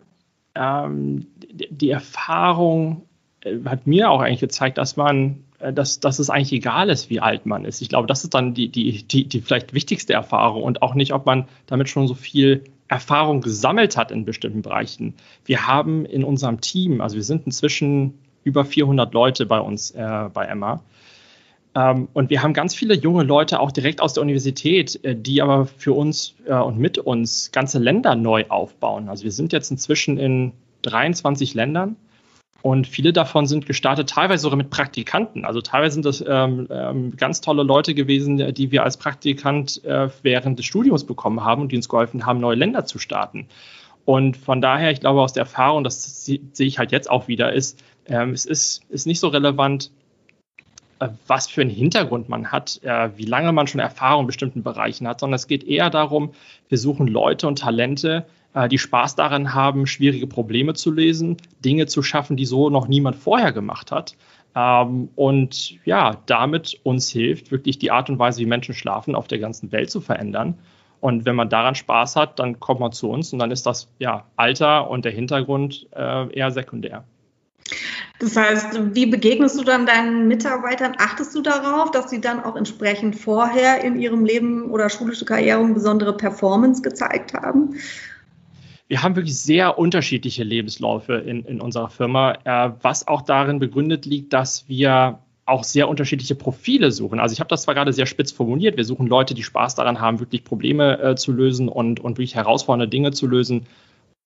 ähm, 0.55 1.27
die 1.51 1.89
Erfahrung 1.89 3.03
äh, 3.41 3.57
hat 3.65 3.87
mir 3.87 4.09
auch 4.09 4.21
eigentlich 4.21 4.39
gezeigt, 4.39 4.77
dass 4.77 4.97
man 4.97 5.43
äh, 5.59 5.73
dass, 5.73 5.99
dass 5.99 6.19
es 6.19 6.29
eigentlich 6.29 6.53
egal 6.53 6.89
ist, 6.89 7.09
wie 7.09 7.19
alt 7.19 7.45
man 7.45 7.65
ist. 7.65 7.81
Ich 7.81 7.89
glaube, 7.89 8.07
das 8.07 8.23
ist 8.23 8.33
dann 8.33 8.53
die, 8.53 8.69
die, 8.69 9.03
die, 9.03 9.25
die 9.25 9.41
vielleicht 9.41 9.73
wichtigste 9.73 10.13
Erfahrung 10.13 10.63
und 10.63 10.81
auch 10.81 10.95
nicht, 10.95 11.13
ob 11.13 11.25
man 11.25 11.47
damit 11.65 11.89
schon 11.89 12.07
so 12.07 12.13
viel 12.13 12.63
Erfahrung 12.87 13.41
gesammelt 13.41 13.97
hat 13.97 14.11
in 14.11 14.23
bestimmten 14.23 14.61
Bereichen. 14.61 15.13
Wir 15.43 15.67
haben 15.67 16.05
in 16.05 16.23
unserem 16.23 16.61
Team, 16.61 17.01
also 17.01 17.17
wir 17.17 17.23
sind 17.23 17.45
inzwischen 17.45 18.13
über 18.43 18.63
400 18.63 19.13
Leute 19.13 19.45
bei 19.45 19.59
uns 19.59 19.91
äh, 19.91 20.29
bei 20.33 20.45
Emma. 20.45 20.81
Ähm, 21.77 22.07
und 22.13 22.29
wir 22.31 22.41
haben 22.41 22.53
ganz 22.53 22.73
viele 22.73 22.95
junge 22.95 23.23
Leute 23.23 23.59
auch 23.59 23.71
direkt 23.71 24.01
aus 24.01 24.13
der 24.13 24.23
Universität, 24.23 25.03
äh, 25.03 25.15
die 25.15 25.41
aber 25.41 25.67
für 25.67 25.93
uns 25.93 26.33
äh, 26.45 26.53
und 26.53 26.79
mit 26.79 26.97
uns 26.97 27.51
ganze 27.51 27.77
Länder 27.77 28.15
neu 28.15 28.45
aufbauen. 28.49 29.09
Also 29.09 29.25
wir 29.25 29.31
sind 29.31 29.53
jetzt 29.53 29.69
inzwischen 29.69 30.17
in 30.17 30.53
23 30.81 31.53
Ländern 31.53 31.95
und 32.63 32.87
viele 32.87 33.13
davon 33.13 33.45
sind 33.45 33.67
gestartet, 33.67 34.09
teilweise 34.09 34.41
sogar 34.41 34.57
mit 34.57 34.71
Praktikanten. 34.71 35.45
Also 35.45 35.61
teilweise 35.61 35.93
sind 35.93 36.05
das 36.05 36.23
ähm, 36.27 36.67
ähm, 36.71 37.15
ganz 37.15 37.41
tolle 37.41 37.61
Leute 37.61 37.93
gewesen, 37.93 38.53
die 38.55 38.71
wir 38.71 38.83
als 38.83 38.97
Praktikant 38.97 39.83
äh, 39.85 40.09
während 40.23 40.57
des 40.57 40.65
Studiums 40.65 41.03
bekommen 41.03 41.43
haben 41.43 41.61
und 41.61 41.71
die 41.71 41.75
uns 41.75 41.89
geholfen 41.89 42.25
haben, 42.25 42.39
neue 42.39 42.55
Länder 42.55 42.85
zu 42.85 42.97
starten. 42.97 43.47
Und 44.03 44.37
von 44.37 44.61
daher, 44.61 44.91
ich 44.91 45.01
glaube 45.01 45.21
aus 45.21 45.33
der 45.33 45.41
Erfahrung, 45.41 45.83
das 45.83 46.25
sehe 46.25 46.39
ich 46.53 46.79
halt 46.79 46.91
jetzt 46.91 47.09
auch 47.09 47.27
wieder, 47.27 47.51
ist, 47.51 47.83
es 48.05 48.45
ist, 48.45 48.83
ist 48.89 49.05
nicht 49.05 49.19
so 49.19 49.27
relevant, 49.27 49.91
äh, 49.91 49.96
was 51.27 51.47
für 51.47 51.61
einen 51.61 51.69
Hintergrund 51.69 52.29
man 52.29 52.51
hat, 52.51 52.79
äh, 52.83 53.09
wie 53.15 53.25
lange 53.25 53.51
man 53.51 53.67
schon 53.67 53.79
Erfahrung 53.79 54.21
in 54.21 54.27
bestimmten 54.27 54.63
Bereichen 54.63 55.07
hat, 55.07 55.19
sondern 55.19 55.35
es 55.35 55.47
geht 55.47 55.63
eher 55.63 55.89
darum, 55.89 56.31
wir 56.69 56.77
suchen 56.77 57.07
Leute 57.07 57.47
und 57.47 57.59
Talente, 57.59 58.25
äh, 58.53 58.67
die 58.67 58.77
Spaß 58.77 59.15
daran 59.15 59.53
haben, 59.53 59.87
schwierige 59.87 60.27
Probleme 60.27 60.73
zu 60.73 60.91
lösen, 60.91 61.37
Dinge 61.63 61.85
zu 61.85 62.01
schaffen, 62.01 62.37
die 62.37 62.45
so 62.45 62.69
noch 62.69 62.87
niemand 62.87 63.15
vorher 63.15 63.51
gemacht 63.51 63.91
hat. 63.91 64.15
Ähm, 64.55 65.09
und 65.15 65.77
ja, 65.85 66.17
damit 66.25 66.79
uns 66.83 67.09
hilft, 67.09 67.51
wirklich 67.51 67.77
die 67.77 67.91
Art 67.91 68.09
und 68.09 68.17
Weise, 68.17 68.41
wie 68.41 68.47
Menschen 68.47 68.73
schlafen, 68.73 69.13
auf 69.13 69.27
der 69.27 69.39
ganzen 69.39 69.71
Welt 69.71 69.91
zu 69.91 70.01
verändern. 70.01 70.57
Und 70.99 71.25
wenn 71.25 71.35
man 71.35 71.49
daran 71.49 71.75
Spaß 71.75 72.15
hat, 72.15 72.39
dann 72.39 72.59
kommt 72.59 72.79
man 72.79 72.91
zu 72.91 73.09
uns 73.09 73.31
und 73.31 73.39
dann 73.39 73.51
ist 73.51 73.67
das 73.67 73.91
ja 73.99 74.25
Alter 74.35 74.89
und 74.89 75.05
der 75.05 75.11
Hintergrund 75.11 75.87
äh, 75.95 76.33
eher 76.33 76.49
sekundär. 76.49 77.03
Das 78.19 78.35
heißt, 78.35 78.95
wie 78.95 79.05
begegnest 79.05 79.59
du 79.59 79.63
dann 79.63 79.85
deinen 79.85 80.27
Mitarbeitern? 80.27 80.93
Achtest 80.97 81.35
du 81.35 81.41
darauf, 81.41 81.91
dass 81.91 82.09
sie 82.09 82.19
dann 82.19 82.43
auch 82.43 82.55
entsprechend 82.55 83.15
vorher 83.15 83.83
in 83.83 83.99
ihrem 83.99 84.25
Leben 84.25 84.71
oder 84.71 84.89
schulische 84.89 85.25
Karriere 85.25 85.59
eine 85.59 85.73
besondere 85.73 86.17
Performance 86.17 86.81
gezeigt 86.81 87.33
haben? 87.33 87.75
Wir 88.87 89.03
haben 89.03 89.15
wirklich 89.15 89.37
sehr 89.37 89.77
unterschiedliche 89.77 90.43
Lebensläufe 90.43 91.13
in, 91.13 91.43
in 91.43 91.61
unserer 91.61 91.89
Firma, 91.89 92.37
äh, 92.43 92.71
was 92.81 93.07
auch 93.07 93.21
darin 93.21 93.59
begründet 93.59 94.05
liegt, 94.05 94.33
dass 94.33 94.67
wir 94.67 95.19
auch 95.45 95.63
sehr 95.63 95.87
unterschiedliche 95.87 96.35
Profile 96.35 96.91
suchen. 96.91 97.19
Also 97.19 97.33
ich 97.33 97.39
habe 97.39 97.49
das 97.49 97.63
zwar 97.63 97.73
gerade 97.73 97.93
sehr 97.93 98.05
spitz 98.05 98.31
formuliert, 98.31 98.77
wir 98.77 98.83
suchen 98.83 99.07
Leute, 99.07 99.33
die 99.33 99.43
Spaß 99.43 99.75
daran 99.75 100.01
haben, 100.01 100.19
wirklich 100.19 100.43
Probleme 100.43 100.99
äh, 100.99 101.15
zu 101.15 101.31
lösen 101.31 101.69
und, 101.69 101.99
und 101.99 102.17
wirklich 102.17 102.35
herausfordernde 102.35 102.87
Dinge 102.87 103.11
zu 103.11 103.27
lösen 103.27 103.65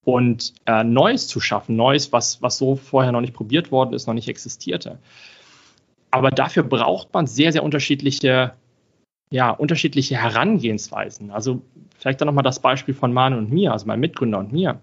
und 0.03 0.53
äh, 0.65 0.84
Neues 0.84 1.27
zu 1.27 1.39
schaffen, 1.39 1.75
Neues, 1.75 2.12
was, 2.12 2.41
was 2.41 2.58
so 2.58 2.75
vorher 2.75 3.12
noch 3.12 3.22
nicht 3.22 3.34
probiert 3.34 3.72
worden 3.72 3.93
ist, 3.93 4.08
noch 4.08 4.13
nicht 4.13 4.27
existierte. 4.27 4.98
Aber 6.10 6.31
dafür 6.31 6.63
braucht 6.63 7.13
man 7.13 7.27
sehr, 7.27 7.51
sehr 7.51 7.63
unterschiedliche, 7.63 8.53
ja, 9.29 9.51
unterschiedliche 9.51 10.17
Herangehensweisen. 10.17 11.31
Also 11.31 11.62
vielleicht 11.98 12.20
dann 12.20 12.25
nochmal 12.25 12.43
das 12.43 12.62
Beispiel 12.62 12.93
von 12.93 13.13
Manuel 13.13 13.43
und 13.43 13.51
mir, 13.51 13.72
also 13.72 13.86
meinem 13.86 14.01
Mitgründer 14.01 14.39
und 14.39 14.51
mir. 14.51 14.79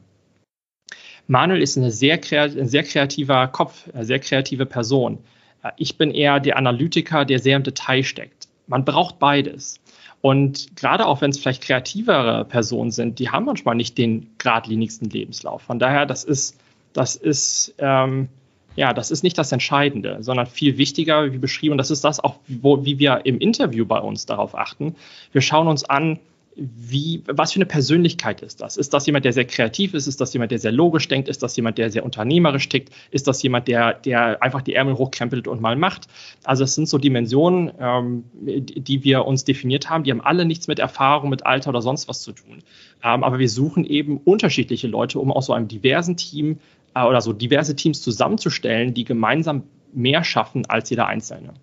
Manuel 1.27 1.61
ist 1.61 1.77
eine 1.77 1.91
sehr, 1.91 2.19
ein 2.33 2.69
sehr 2.69 2.85
kreativer 2.85 3.49
Kopf, 3.49 3.89
eine 3.93 4.07
sehr 4.07 4.19
kreative 4.21 4.65
Person. 4.65 5.19
Äh, 5.63 5.73
ich 5.77 5.99
bin 5.99 6.11
eher 6.11 6.41
der 6.41 6.57
Analytiker, 6.57 7.25
der 7.25 7.41
sehr 7.41 7.57
im 7.57 7.65
Detail 7.65 8.03
steckt. 8.03 8.49
Man 8.67 8.85
braucht 8.85 9.19
beides. 9.19 9.81
Und 10.21 10.77
gerade 10.77 11.07
auch 11.07 11.21
wenn 11.21 11.31
es 11.31 11.39
vielleicht 11.39 11.63
kreativere 11.63 12.45
Personen 12.45 12.91
sind, 12.91 13.19
die 13.19 13.31
haben 13.31 13.45
manchmal 13.45 13.77
nicht 13.77 13.97
den 13.99 14.31
geradlinigsten 14.39 15.09
Lebenslauf. 15.11 15.63
Von 15.63 15.79
daher, 15.79 16.07
das 16.07 16.25
ist, 16.25 16.59
das 16.93 17.15
ist, 17.15 17.75
ähm, 17.79 18.29
ja, 18.75 18.93
das 18.93 19.11
ist 19.11 19.23
nicht 19.23 19.39
das 19.39 19.53
Entscheidende, 19.53 20.19
sondern 20.21 20.47
viel 20.47 20.77
wichtiger, 20.77 21.33
wie 21.33 21.39
beschrieben, 21.39 21.73
und 21.73 21.79
das 21.79 21.91
ist 21.91 22.05
das 22.05 22.19
auch, 22.21 22.37
wo, 22.49 22.85
wie 22.85 22.99
wir 22.99 23.23
im 23.25 23.39
Interview 23.39 23.87
bei 23.87 23.99
uns 23.99 24.27
darauf 24.27 24.57
achten. 24.57 24.97
Wir 25.33 25.41
schauen 25.41 25.69
uns 25.69 25.85
an, 25.85 26.19
wie, 26.61 27.23
was 27.27 27.53
für 27.53 27.59
eine 27.59 27.67
Persönlichkeit 27.67 28.43
ist 28.43 28.61
das? 28.61 28.77
Ist 28.77 28.93
das 28.93 29.07
jemand, 29.07 29.25
der 29.25 29.33
sehr 29.33 29.45
kreativ 29.45 29.95
ist? 29.95 30.09
Ist 30.09 30.21
das 30.21 30.33
jemand, 30.33 30.51
der 30.51 30.59
sehr 30.59 30.73
logisch 30.73 31.07
denkt? 31.07 31.29
Ist 31.29 31.43
das 31.43 31.57
jemand, 31.57 31.79
der 31.79 31.91
sehr 31.91 32.05
unternehmerisch 32.05 32.69
tickt? 32.69 32.93
Ist 33.13 33.29
das 33.29 33.41
jemand, 33.43 33.69
der, 33.69 33.95
der 33.95 34.43
einfach 34.43 34.63
die 34.63 34.75
Ärmel 34.75 34.95
hochkrempelt 34.95 35.47
und 35.47 35.61
mal 35.61 35.77
macht? 35.77 36.09
Also 36.43 36.65
es 36.65 36.75
sind 36.75 36.89
so 36.89 36.99
Dimensionen, 36.99 37.71
ähm, 37.79 38.25
die 38.35 39.05
wir 39.05 39.25
uns 39.25 39.45
definiert 39.45 39.89
haben. 39.89 40.03
Die 40.03 40.11
haben 40.11 40.21
alle 40.21 40.45
nichts 40.45 40.67
mit 40.67 40.81
Erfahrung, 40.81 41.31
mit 41.31 41.47
Alter 41.47 41.71
oder 41.71 41.83
sonst 41.83 42.09
was 42.09 42.23
zu 42.23 42.33
tun. 42.33 42.65
Ähm, 43.05 43.23
aber 43.23 43.39
wir 43.39 43.49
suchen 43.49 43.85
eben 43.85 44.19
unterschiedliche 44.19 44.89
Leute, 44.89 45.21
um 45.21 45.31
aus 45.31 45.47
so 45.47 45.53
einem 45.53 45.69
diversen 45.69 46.17
Team 46.17 46.59
äh, 46.95 47.05
oder 47.05 47.21
so 47.21 47.33
diverse 47.33 47.77
Teams 47.77 48.03
zusammenzustellen, 48.03 48.95
die 48.95 49.05
gemeinsam 49.05 49.63
mehr 49.93 50.25
schaffen 50.25 50.67
als 50.67 50.91
jeder 50.91 51.07
Einzelne. 51.07 51.55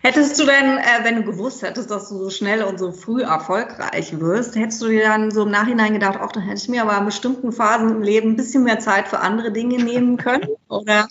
Hättest 0.00 0.38
du 0.38 0.46
denn, 0.46 0.78
äh, 0.78 1.04
wenn 1.04 1.16
du 1.16 1.24
gewusst 1.24 1.62
hättest, 1.62 1.90
dass 1.90 2.08
du 2.08 2.18
so 2.18 2.30
schnell 2.30 2.62
und 2.62 2.78
so 2.78 2.92
früh 2.92 3.22
erfolgreich 3.22 4.18
wirst, 4.20 4.54
hättest 4.54 4.80
du 4.80 4.88
dir 4.88 5.04
dann 5.04 5.32
so 5.32 5.42
im 5.42 5.50
Nachhinein 5.50 5.92
gedacht, 5.92 6.18
ach, 6.20 6.30
dann 6.30 6.44
hätte 6.44 6.60
ich 6.62 6.68
mir 6.68 6.82
aber 6.82 6.96
in 6.98 7.04
bestimmten 7.04 7.50
Phasen 7.50 7.90
im 7.90 8.02
Leben 8.02 8.30
ein 8.30 8.36
bisschen 8.36 8.62
mehr 8.62 8.78
Zeit 8.78 9.08
für 9.08 9.18
andere 9.18 9.50
Dinge 9.50 9.82
nehmen 9.82 10.16
können? 10.16 10.46
Oder? 10.68 11.08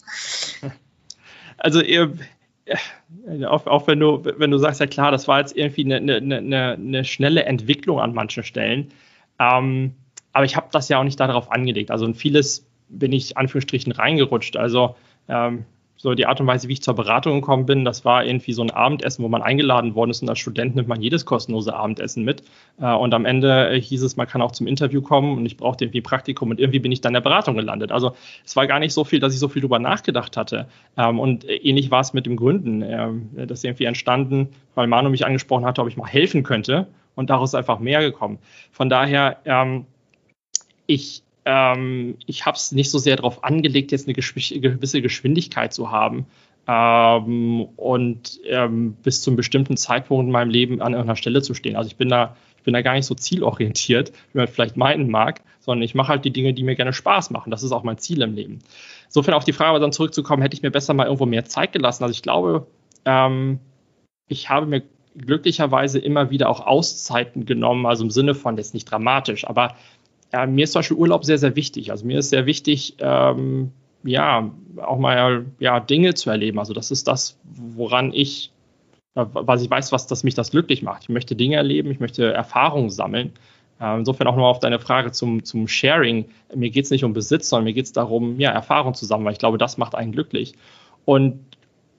Also 1.58 1.82
ihr, 1.82 2.14
auch, 3.46 3.68
auch, 3.68 3.88
wenn 3.88 4.00
du, 4.00 4.24
wenn 4.24 4.52
du 4.52 4.58
sagst, 4.58 4.80
ja 4.80 4.88
klar, 4.88 5.12
das 5.12 5.28
war 5.28 5.40
jetzt 5.40 5.56
irgendwie 5.58 5.94
eine, 5.94 5.98
eine, 5.98 6.38
eine, 6.38 6.72
eine 6.74 7.04
schnelle 7.04 7.44
Entwicklung 7.44 8.00
an 8.00 8.14
manchen 8.14 8.44
Stellen. 8.44 8.92
Ähm, 9.40 9.96
aber 10.32 10.46
ich 10.46 10.56
habe 10.56 10.68
das 10.72 10.88
ja 10.88 11.00
auch 11.00 11.04
nicht 11.04 11.20
darauf 11.20 11.52
angelegt. 11.52 11.92
Also 11.92 12.06
in 12.06 12.16
vieles 12.16 12.66
bin 12.90 13.12
ich 13.12 13.38
Anführungsstrichen 13.38 13.92
reingerutscht. 13.92 14.56
Also 14.56 14.96
ähm, 15.28 15.66
so 15.98 16.14
die 16.14 16.28
Art 16.28 16.40
und 16.40 16.48
Weise, 16.48 16.68
wie 16.68 16.74
ich 16.74 16.82
zur 16.84 16.94
Beratung 16.94 17.42
gekommen 17.42 17.66
bin, 17.66 17.84
das 17.84 18.06
war 18.06 18.24
irgendwie 18.24 18.54
so 18.54 18.62
ein 18.62 18.70
Abendessen, 18.70 19.24
wo 19.24 19.28
man 19.28 19.42
eingeladen 19.42 19.96
worden 19.96 20.12
ist 20.12 20.22
und 20.22 20.30
als 20.30 20.40
Student 20.40 20.76
nimmt 20.76 20.88
man 20.88 21.02
jedes 21.02 21.26
kostenlose 21.26 21.76
Abendessen 21.76 22.24
mit. 22.24 22.44
Äh, 22.80 22.94
und 22.94 23.14
am 23.14 23.26
Ende 23.26 23.70
äh, 23.70 23.82
hieß 23.82 24.04
es, 24.04 24.16
man 24.16 24.28
kann 24.28 24.42
auch 24.42 24.52
zum 24.52 24.68
Interview 24.68 25.02
kommen 25.02 25.38
und 25.38 25.46
ich 25.46 25.58
brauchte 25.58 25.86
irgendwie 25.86 26.02
Praktikum 26.02 26.52
und 26.52 26.60
irgendwie 26.60 26.80
bin 26.80 26.92
ich 26.92 27.02
dann 27.02 27.10
in 27.12 27.16
der 27.16 27.22
Beratung 27.22 27.56
gelandet. 27.56 27.92
Also 27.92 28.14
es 28.46 28.56
war 28.56 28.68
gar 28.68 28.80
nicht 28.80 28.94
so 28.94 29.04
viel, 29.04 29.20
dass 29.20 29.34
ich 29.34 29.40
so 29.40 29.48
viel 29.48 29.62
drüber 29.62 29.80
nachgedacht 29.80 30.38
hatte. 30.38 30.68
Ähm, 30.96 31.20
und 31.20 31.50
ähnlich 31.50 31.90
war 31.92 32.02
es 32.02 32.14
mit 32.14 32.28
dem 32.28 32.38
Gründen. 32.38 32.84
Ähm, 32.84 33.30
das 33.36 33.60
ist 33.60 33.66
irgendwie 33.66 33.86
entstanden, 33.86 34.50
weil 34.76 34.88
Manu 34.88 35.10
mich 35.10 35.26
angesprochen 35.26 35.66
hatte, 35.66 35.82
ob 35.82 35.88
ich 35.88 35.98
mal 35.98 36.08
helfen 36.08 36.44
könnte 36.44 36.88
und 37.16 37.32
daraus 37.32 37.50
ist 37.50 37.56
einfach 37.56 37.80
mehr 37.80 38.02
gekommen. 38.02 38.38
Von 38.72 38.90
daher, 38.90 39.38
ähm, 39.46 39.86
ich, 40.86 41.24
ähm, 41.48 42.18
ich 42.26 42.46
habe 42.46 42.58
es 42.58 42.74
nicht 42.74 42.92
so 42.92 42.98
sehr 42.98 43.16
darauf 43.16 43.46
angelegt, 43.46 43.94
jetzt 43.94 44.06
eine 44.06 44.14
gewisse 44.14 45.02
Geschwindigkeit 45.02 45.74
zu 45.74 45.92
haben. 45.92 46.26
Ähm, 46.68 47.70
und 47.78 48.42
ähm, 48.46 48.98
bis 49.02 49.22
zu 49.22 49.30
einem 49.30 49.38
bestimmten 49.38 49.78
Zeitpunkt 49.78 50.26
in 50.26 50.32
meinem 50.32 50.50
Leben 50.50 50.82
an 50.82 50.92
irgendeiner 50.92 51.16
Stelle 51.16 51.42
zu 51.42 51.54
stehen. 51.54 51.78
Also 51.78 51.88
ich 51.88 51.96
bin 51.96 52.10
da, 52.10 52.36
ich 52.58 52.64
bin 52.64 52.74
da 52.74 52.82
gar 52.82 52.96
nicht 52.96 53.06
so 53.06 53.16
zielorientiert, 53.16 54.12
wie 54.34 54.40
man 54.40 54.50
vielleicht 54.50 54.76
meinen 54.76 55.10
mag, 55.10 55.42
sondern 55.62 55.84
ich 55.84 55.96
mache 55.96 56.10
halt 56.10 56.26
die 56.26 56.32
Dinge, 56.32 56.54
die 56.54 56.64
mir 56.64 56.76
gerne 56.76 56.92
Spaß 56.92 57.30
machen. 57.30 57.50
Das 57.50 57.64
ist 57.64 57.72
auch 57.72 57.84
mein 57.84 57.98
Ziel 57.98 58.22
im 58.22 58.36
Leben. 58.36 58.60
Insofern 59.06 59.34
auf 59.34 59.46
die 59.46 59.54
Frage 59.54 59.80
dann 59.80 59.94
zurückzukommen, 59.94 60.42
hätte 60.42 60.58
ich 60.58 60.64
mir 60.64 60.72
besser 60.72 60.94
mal 60.94 61.06
irgendwo 61.06 61.26
mehr 61.26 61.46
Zeit 61.46 61.72
gelassen. 61.72 62.04
Also 62.04 62.12
ich 62.12 62.22
glaube, 62.22 62.68
ähm, 63.06 63.60
ich 64.28 64.50
habe 64.50 64.66
mir 64.66 64.84
glücklicherweise 65.18 66.00
immer 66.00 66.30
wieder 66.30 66.50
auch 66.50 66.68
Auszeiten 66.68 67.46
genommen, 67.46 67.86
also 67.86 68.04
im 68.04 68.12
Sinne 68.12 68.36
von 68.36 68.58
jetzt 68.58 68.74
nicht 68.74 68.92
dramatisch, 68.92 69.48
aber 69.48 69.76
ja, 70.34 70.46
mir 70.46 70.64
ist 70.64 70.74
zum 70.74 70.80
Beispiel 70.80 70.98
Urlaub 70.98 71.26
sehr, 71.26 71.38
sehr 71.38 71.56
wichtig. 71.56 71.92
Also 71.92 72.06
mir 72.06 72.20
ist 72.20 72.30
sehr 72.30 72.46
wichtig, 72.46 72.96
ähm, 73.00 73.72
ja, 74.04 74.52
auch 74.78 74.98
mal 74.98 75.46
ja, 75.60 75.80
Dinge 75.80 76.14
zu 76.14 76.30
erleben. 76.30 76.60
Also 76.60 76.74
das 76.74 76.92
ist 76.92 77.08
das, 77.08 77.38
woran 77.44 78.12
ich, 78.14 78.52
äh, 79.16 79.26
was 79.32 79.62
ich 79.62 79.70
weiß, 79.70 79.92
was 79.92 80.08
das 80.08 80.24
mich 80.24 80.36
das 80.36 80.52
glücklich 80.52 80.82
macht. 80.82 81.04
Ich 81.04 81.10
möchte 81.10 81.36
Dinge 81.36 81.56
erleben, 81.56 81.92
ich 81.92 82.00
möchte 82.00 82.34
Erfahrungen 82.34 82.90
sammeln. 82.90 83.34
Äh, 83.80 83.98
insofern 83.98 84.28
auch 84.28 84.34
nochmal 84.34 84.52
auf 84.52 84.60
deine 84.60 84.80
Frage 84.80 85.12
zum, 85.12 85.44
zum 85.44 85.68
Sharing. 85.68 86.26
Mir 86.54 86.70
geht 86.70 86.86
es 86.86 86.92
nicht 86.92 87.04
um 87.04 87.14
Besitz, 87.14 87.50
sondern 87.50 87.66
mir 87.66 87.74
geht 87.74 87.86
es 87.86 87.94
darum, 87.94 88.40
ja, 88.40 88.52
Erfahrung 88.52 88.94
zu 88.94 89.06
sammeln, 89.06 89.26
weil 89.26 89.34
ich 89.34 89.40
glaube, 89.40 89.58
das 89.58 89.78
macht 89.78 89.96
einen 89.96 90.12
glücklich. 90.12 90.56
Und 91.06 91.40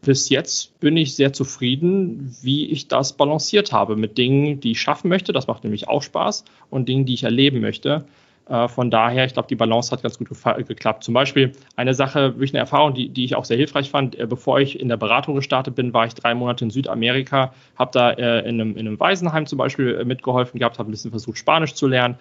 bis 0.02 0.28
jetzt 0.28 0.78
bin 0.80 0.96
ich 0.96 1.14
sehr 1.16 1.32
zufrieden, 1.32 2.34
wie 2.42 2.66
ich 2.66 2.88
das 2.88 3.14
balanciert 3.14 3.72
habe 3.72 3.96
mit 3.96 4.16
Dingen, 4.16 4.60
die 4.60 4.72
ich 4.72 4.80
schaffen 4.80 5.08
möchte. 5.08 5.32
Das 5.32 5.46
macht 5.46 5.64
nämlich 5.64 5.88
auch 5.88 6.02
Spaß 6.02 6.44
und 6.70 6.88
Dingen, 6.88 7.04
die 7.04 7.14
ich 7.14 7.24
erleben 7.24 7.60
möchte. 7.60 8.04
Äh, 8.48 8.68
von 8.68 8.90
daher, 8.90 9.24
ich 9.24 9.34
glaube, 9.34 9.48
die 9.48 9.56
Balance 9.56 9.90
hat 9.90 10.02
ganz 10.02 10.18
gut 10.18 10.28
geklappt. 10.66 11.04
Zum 11.04 11.14
Beispiel 11.14 11.52
eine 11.76 11.94
Sache, 11.94 12.34
wirklich 12.34 12.52
eine 12.52 12.60
Erfahrung, 12.60 12.94
die, 12.94 13.08
die 13.08 13.24
ich 13.24 13.34
auch 13.34 13.44
sehr 13.44 13.56
hilfreich 13.56 13.90
fand. 13.90 14.18
Äh, 14.18 14.26
bevor 14.26 14.60
ich 14.60 14.80
in 14.80 14.88
der 14.88 14.96
Beratung 14.96 15.34
gestartet 15.34 15.74
bin, 15.74 15.92
war 15.92 16.06
ich 16.06 16.14
drei 16.14 16.34
Monate 16.34 16.64
in 16.64 16.70
Südamerika, 16.70 17.52
habe 17.76 17.90
da 17.92 18.10
äh, 18.12 18.48
in, 18.48 18.60
einem, 18.60 18.76
in 18.76 18.86
einem 18.86 19.00
Waisenheim 19.00 19.46
zum 19.46 19.58
Beispiel 19.58 20.04
mitgeholfen 20.04 20.58
gehabt, 20.58 20.78
habe 20.78 20.88
ein 20.88 20.92
bisschen 20.92 21.10
versucht, 21.10 21.38
Spanisch 21.38 21.74
zu 21.74 21.86
lernen. 21.86 22.16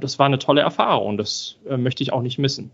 Das 0.00 0.18
war 0.18 0.26
eine 0.26 0.38
tolle 0.38 0.62
Erfahrung. 0.62 1.18
Das 1.18 1.58
möchte 1.68 2.02
ich 2.02 2.12
auch 2.12 2.22
nicht 2.22 2.38
missen. 2.38 2.70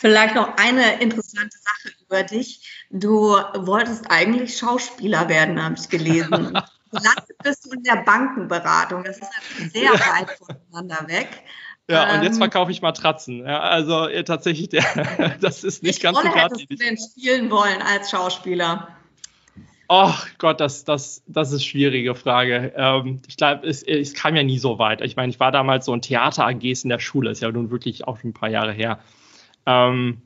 Vielleicht 0.00 0.36
noch 0.36 0.56
eine 0.56 1.00
interessante 1.00 1.58
Sache 1.58 1.94
über 2.06 2.22
dich. 2.22 2.84
Du 2.90 3.32
wolltest 3.54 4.08
eigentlich 4.08 4.56
Schauspieler 4.56 5.28
werden, 5.28 5.60
habe 5.60 5.74
ich 5.76 5.88
gelesen. 5.88 6.30
Gelandet 6.92 7.36
bist 7.42 7.66
du 7.66 7.72
in 7.72 7.82
der 7.82 7.96
Bankenberatung. 8.04 9.02
Das 9.02 9.18
ist 9.18 9.24
also 9.24 9.70
sehr 9.70 9.90
weit 9.90 10.38
voneinander 10.38 11.08
weg. 11.08 11.42
Ja, 11.90 12.14
und 12.14 12.22
jetzt 12.22 12.34
ähm, 12.34 12.42
verkaufe 12.42 12.70
ich 12.70 12.80
Matratzen. 12.80 13.44
Ja, 13.44 13.58
also 13.58 14.08
ja, 14.08 14.22
tatsächlich, 14.22 14.68
der, 14.68 14.84
das 15.40 15.64
ist 15.64 15.82
nicht 15.82 16.00
ganz 16.00 16.18
so 16.18 16.28
gerade. 16.28 16.54
du 16.54 16.76
denn 16.76 16.96
spielen 16.96 17.50
wollen 17.50 17.82
als 17.82 18.10
Schauspieler? 18.10 18.88
Ach 19.88 20.28
Gott, 20.38 20.60
das, 20.60 20.84
das, 20.84 21.24
das 21.26 21.48
ist 21.48 21.54
eine 21.54 21.60
schwierige 21.62 22.14
Frage. 22.14 22.72
Ähm, 22.76 23.20
ich 23.26 23.36
glaube, 23.36 23.66
es, 23.66 23.82
es, 23.82 24.14
kam 24.14 24.36
ja 24.36 24.44
nie 24.44 24.58
so 24.58 24.78
weit. 24.78 25.00
Ich 25.00 25.16
meine, 25.16 25.30
ich 25.30 25.40
war 25.40 25.50
damals 25.50 25.86
so 25.86 25.92
ein 25.92 26.02
Theater-AGs 26.02 26.84
in 26.84 26.90
der 26.90 27.00
Schule, 27.00 27.30
ist 27.30 27.40
ja 27.40 27.50
nun 27.50 27.70
wirklich 27.72 28.06
auch 28.06 28.20
schon 28.20 28.30
ein 28.30 28.34
paar 28.34 28.50
Jahre 28.50 28.72
her. 28.72 29.00
Ähm, 29.68 30.22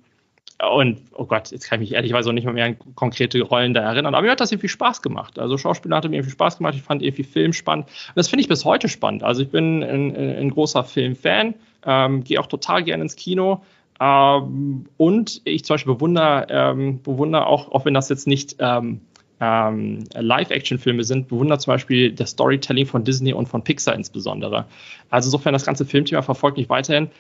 und, 0.70 1.00
oh 1.14 1.24
Gott, 1.24 1.50
jetzt 1.50 1.68
kann 1.68 1.82
ich 1.82 1.90
mich 1.90 1.96
ehrlicherweise 1.96 2.28
auch 2.30 2.32
nicht 2.32 2.44
mehr, 2.44 2.54
mehr 2.54 2.66
an 2.66 2.76
konkrete 2.94 3.42
Rollen 3.42 3.74
da 3.74 3.80
erinnern. 3.80 4.14
Aber 4.14 4.24
mir 4.24 4.30
hat 4.30 4.40
das 4.40 4.52
irgendwie 4.52 4.68
Spaß 4.68 5.02
gemacht. 5.02 5.40
Also 5.40 5.58
Schauspieler 5.58 5.96
hatte 5.96 6.08
mir 6.08 6.16
irgendwie 6.16 6.30
Spaß 6.30 6.58
gemacht. 6.58 6.74
Ich 6.76 6.82
fand 6.82 7.02
irgendwie 7.02 7.24
Film 7.24 7.52
spannend. 7.52 7.86
Und 7.86 8.16
das 8.16 8.28
finde 8.28 8.42
ich 8.42 8.48
bis 8.48 8.64
heute 8.64 8.88
spannend. 8.88 9.24
Also 9.24 9.42
ich 9.42 9.50
bin 9.50 9.82
ein, 9.82 10.14
ein 10.16 10.50
großer 10.50 10.84
Filmfan, 10.84 11.54
ähm, 11.84 12.22
gehe 12.22 12.38
auch 12.38 12.46
total 12.46 12.84
gerne 12.84 13.02
ins 13.02 13.16
Kino. 13.16 13.62
Ähm, 14.00 14.86
und 14.98 15.40
ich 15.44 15.64
zum 15.64 15.74
Beispiel 15.74 15.94
bewundere, 15.94 16.46
ähm, 16.48 17.02
bewundere 17.02 17.46
auch, 17.46 17.72
auch 17.72 17.84
wenn 17.84 17.94
das 17.94 18.08
jetzt 18.08 18.28
nicht 18.28 18.56
ähm, 18.60 19.00
ähm, 19.40 20.04
Live-Action-Filme 20.14 21.02
sind, 21.02 21.26
bewundere 21.26 21.58
zum 21.58 21.72
Beispiel 21.72 22.12
das 22.12 22.30
Storytelling 22.30 22.86
von 22.86 23.02
Disney 23.02 23.32
und 23.32 23.48
von 23.48 23.64
Pixar 23.64 23.96
insbesondere. 23.96 24.66
Also 25.10 25.26
insofern 25.26 25.52
das 25.52 25.66
ganze 25.66 25.84
Filmthema 25.84 26.22
verfolgt 26.22 26.56
mich 26.58 26.68
weiterhin. 26.68 27.10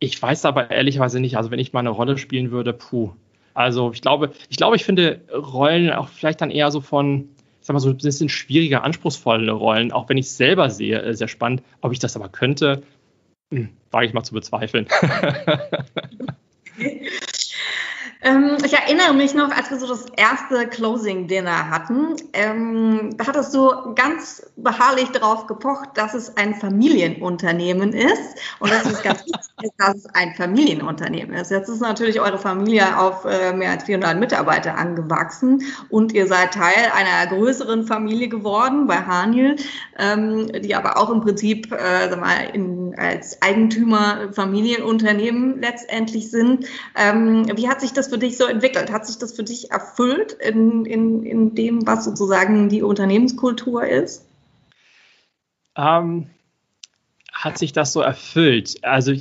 Ich 0.00 0.20
weiß 0.20 0.46
aber 0.46 0.70
ehrlicherweise 0.70 1.20
nicht, 1.20 1.36
also 1.36 1.50
wenn 1.50 1.58
ich 1.58 1.72
mal 1.72 1.80
eine 1.80 1.90
Rolle 1.90 2.18
spielen 2.18 2.50
würde, 2.50 2.72
puh. 2.72 3.12
Also 3.54 3.92
ich 3.92 4.00
glaube, 4.00 4.32
ich 4.48 4.56
glaube, 4.56 4.76
ich 4.76 4.84
finde 4.84 5.20
Rollen 5.32 5.92
auch 5.92 6.08
vielleicht 6.08 6.40
dann 6.40 6.50
eher 6.50 6.70
so 6.70 6.80
von, 6.80 7.28
ich 7.60 7.66
sag 7.66 7.74
mal 7.74 7.80
so 7.80 7.90
ein 7.90 7.98
bisschen 7.98 8.30
schwieriger, 8.30 8.82
anspruchsvolle 8.82 9.52
Rollen, 9.52 9.92
auch 9.92 10.08
wenn 10.08 10.16
ich 10.16 10.26
es 10.26 10.36
selber 10.36 10.70
sehe, 10.70 11.02
äh, 11.02 11.14
sehr 11.14 11.28
spannend. 11.28 11.62
Ob 11.82 11.92
ich 11.92 11.98
das 11.98 12.16
aber 12.16 12.30
könnte, 12.30 12.82
hm, 13.52 13.68
wage 13.90 14.06
ich 14.06 14.14
mal 14.14 14.24
zu 14.24 14.34
bezweifeln. 14.34 14.88
Ähm, 18.22 18.58
ich 18.64 18.74
erinnere 18.74 19.14
mich 19.14 19.34
noch, 19.34 19.50
als 19.50 19.70
wir 19.70 19.78
so 19.78 19.86
das 19.88 20.04
erste 20.16 20.66
Closing 20.68 21.26
Dinner 21.26 21.70
hatten, 21.70 22.16
ähm, 22.34 23.16
da 23.16 23.26
hattest 23.26 23.54
du 23.54 23.94
ganz 23.94 24.42
beharrlich 24.56 25.08
darauf 25.10 25.46
gepocht, 25.46 25.90
dass 25.94 26.12
es 26.12 26.36
ein 26.36 26.54
Familienunternehmen 26.54 27.94
ist 27.94 28.36
und 28.58 28.70
dass 28.70 28.84
es 28.84 29.02
ganz 29.02 29.20
wichtig 29.20 29.40
ist, 29.62 29.72
dass 29.78 29.94
es 29.96 30.06
ein 30.14 30.34
Familienunternehmen 30.34 31.34
ist. 31.34 31.50
Jetzt 31.50 31.70
ist 31.70 31.80
natürlich 31.80 32.20
eure 32.20 32.38
Familie 32.38 32.98
auf 32.98 33.24
äh, 33.24 33.54
mehr 33.54 33.70
als 33.70 33.84
400 33.84 34.18
Mitarbeiter 34.18 34.76
angewachsen 34.76 35.62
und 35.88 36.12
ihr 36.12 36.26
seid 36.26 36.52
Teil 36.52 36.92
einer 36.94 37.26
größeren 37.34 37.86
Familie 37.86 38.28
geworden 38.28 38.86
bei 38.86 38.96
Haniel, 38.96 39.56
ähm, 39.98 40.50
die 40.60 40.74
aber 40.74 40.98
auch 40.98 41.08
im 41.08 41.22
Prinzip 41.22 41.72
äh, 41.72 42.10
sag 42.10 42.20
mal, 42.20 42.50
in, 42.52 42.79
als 42.94 43.40
Eigentümer 43.42 44.32
Familienunternehmen 44.32 45.60
letztendlich 45.60 46.30
sind. 46.30 46.66
Ähm, 46.96 47.46
wie 47.56 47.68
hat 47.68 47.80
sich 47.80 47.92
das 47.92 48.08
für 48.08 48.18
dich 48.18 48.36
so 48.36 48.44
entwickelt? 48.44 48.92
Hat 48.92 49.06
sich 49.06 49.18
das 49.18 49.34
für 49.34 49.44
dich 49.44 49.70
erfüllt 49.70 50.32
in, 50.32 50.84
in, 50.84 51.22
in 51.24 51.54
dem, 51.54 51.86
was 51.86 52.04
sozusagen 52.04 52.68
die 52.68 52.82
Unternehmenskultur 52.82 53.86
ist? 53.86 54.26
Ähm, 55.76 56.26
hat 57.32 57.58
sich 57.58 57.72
das 57.72 57.92
so 57.92 58.00
erfüllt? 58.00 58.82
Also 58.82 59.12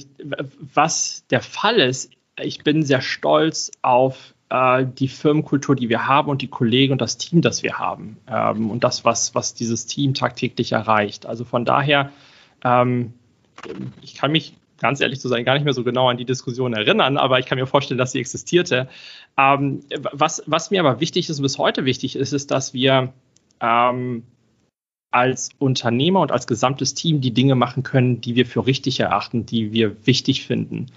was 0.73 1.23
der 1.29 1.41
Fall 1.41 1.79
ist, 1.79 2.11
ich 2.41 2.63
bin 2.63 2.83
sehr 2.83 3.01
stolz 3.01 3.71
auf 3.81 4.33
äh, 4.49 4.85
die 4.85 5.07
Firmenkultur, 5.07 5.75
die 5.75 5.89
wir 5.89 6.07
haben 6.07 6.29
und 6.29 6.41
die 6.41 6.47
Kollegen 6.47 6.93
und 6.93 7.01
das 7.01 7.17
Team, 7.17 7.41
das 7.41 7.63
wir 7.63 7.77
haben 7.79 8.17
ähm, 8.27 8.71
und 8.71 8.83
das, 8.83 9.05
was, 9.05 9.35
was 9.35 9.53
dieses 9.53 9.85
Team 9.85 10.13
tagtäglich 10.13 10.71
erreicht. 10.71 11.25
Also 11.25 11.45
von 11.45 11.65
daher, 11.65 12.11
ähm, 12.63 13.13
ich 14.01 14.15
kann 14.15 14.31
mich 14.31 14.53
ganz 14.79 15.01
ehrlich 15.01 15.19
zu 15.19 15.27
sein, 15.27 15.43
gar 15.43 15.53
nicht 15.55 15.65
mehr 15.65 15.73
so 15.73 15.83
genau 15.83 16.09
an 16.09 16.17
die 16.17 16.25
Diskussion 16.25 16.73
erinnern, 16.73 17.17
aber 17.17 17.39
ich 17.39 17.45
kann 17.45 17.57
mir 17.57 17.67
vorstellen, 17.67 17.97
dass 17.97 18.13
sie 18.13 18.19
existierte. 18.19 18.87
Ähm, 19.37 19.81
was, 20.13 20.41
was 20.45 20.71
mir 20.71 20.79
aber 20.79 20.99
wichtig 20.99 21.29
ist 21.29 21.39
und 21.39 21.43
bis 21.43 21.57
heute 21.57 21.85
wichtig 21.85 22.15
ist, 22.15 22.31
ist, 22.31 22.51
dass 22.51 22.73
wir 22.73 23.13
ähm, 23.59 24.23
als 25.11 25.49
Unternehmer 25.57 26.21
und 26.21 26.31
als 26.31 26.47
gesamtes 26.47 26.93
Team 26.93 27.19
die 27.19 27.33
Dinge 27.33 27.55
machen 27.55 27.83
können, 27.83 28.21
die 28.21 28.35
wir 28.35 28.45
für 28.45 28.65
richtig 28.65 28.99
erachten, 28.99 29.45
die 29.45 29.73
wir 29.73 30.05
wichtig 30.05 30.45
finden 30.45 30.87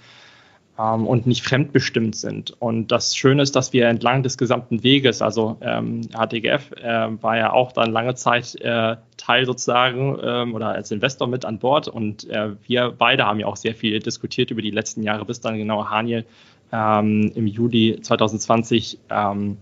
ähm, 0.79 1.05
und 1.05 1.27
nicht 1.27 1.43
fremdbestimmt 1.43 2.15
sind. 2.15 2.55
Und 2.59 2.91
das 2.91 3.15
Schöne 3.15 3.43
ist, 3.43 3.55
dass 3.55 3.73
wir 3.73 3.87
entlang 3.87 4.23
des 4.23 4.37
gesamten 4.37 4.83
Weges, 4.83 5.21
also 5.21 5.57
ähm, 5.61 6.01
HTGF 6.13 6.71
äh, 6.73 7.21
war 7.21 7.37
ja 7.37 7.53
auch 7.53 7.71
dann 7.71 7.91
lange 7.91 8.15
Zeit 8.15 8.55
äh, 8.61 8.97
Teil 9.17 9.45
sozusagen 9.45 10.17
ähm, 10.23 10.55
oder 10.55 10.69
als 10.69 10.91
Investor 10.91 11.27
mit 11.27 11.45
an 11.45 11.59
Bord 11.59 11.87
und 11.87 12.29
äh, 12.29 12.51
wir 12.67 12.93
beide 12.97 13.25
haben 13.25 13.39
ja 13.39 13.45
auch 13.45 13.57
sehr 13.57 13.75
viel 13.75 13.99
diskutiert 13.99 14.51
über 14.51 14.61
die 14.61 14.71
letzten 14.71 15.03
Jahre, 15.03 15.25
bis 15.25 15.39
dann 15.41 15.57
genau 15.57 15.89
Haniel 15.89 16.25
ähm, 16.71 17.31
im 17.35 17.47
Juli 17.47 17.99
2020 18.01 18.99
ähm, 19.09 19.57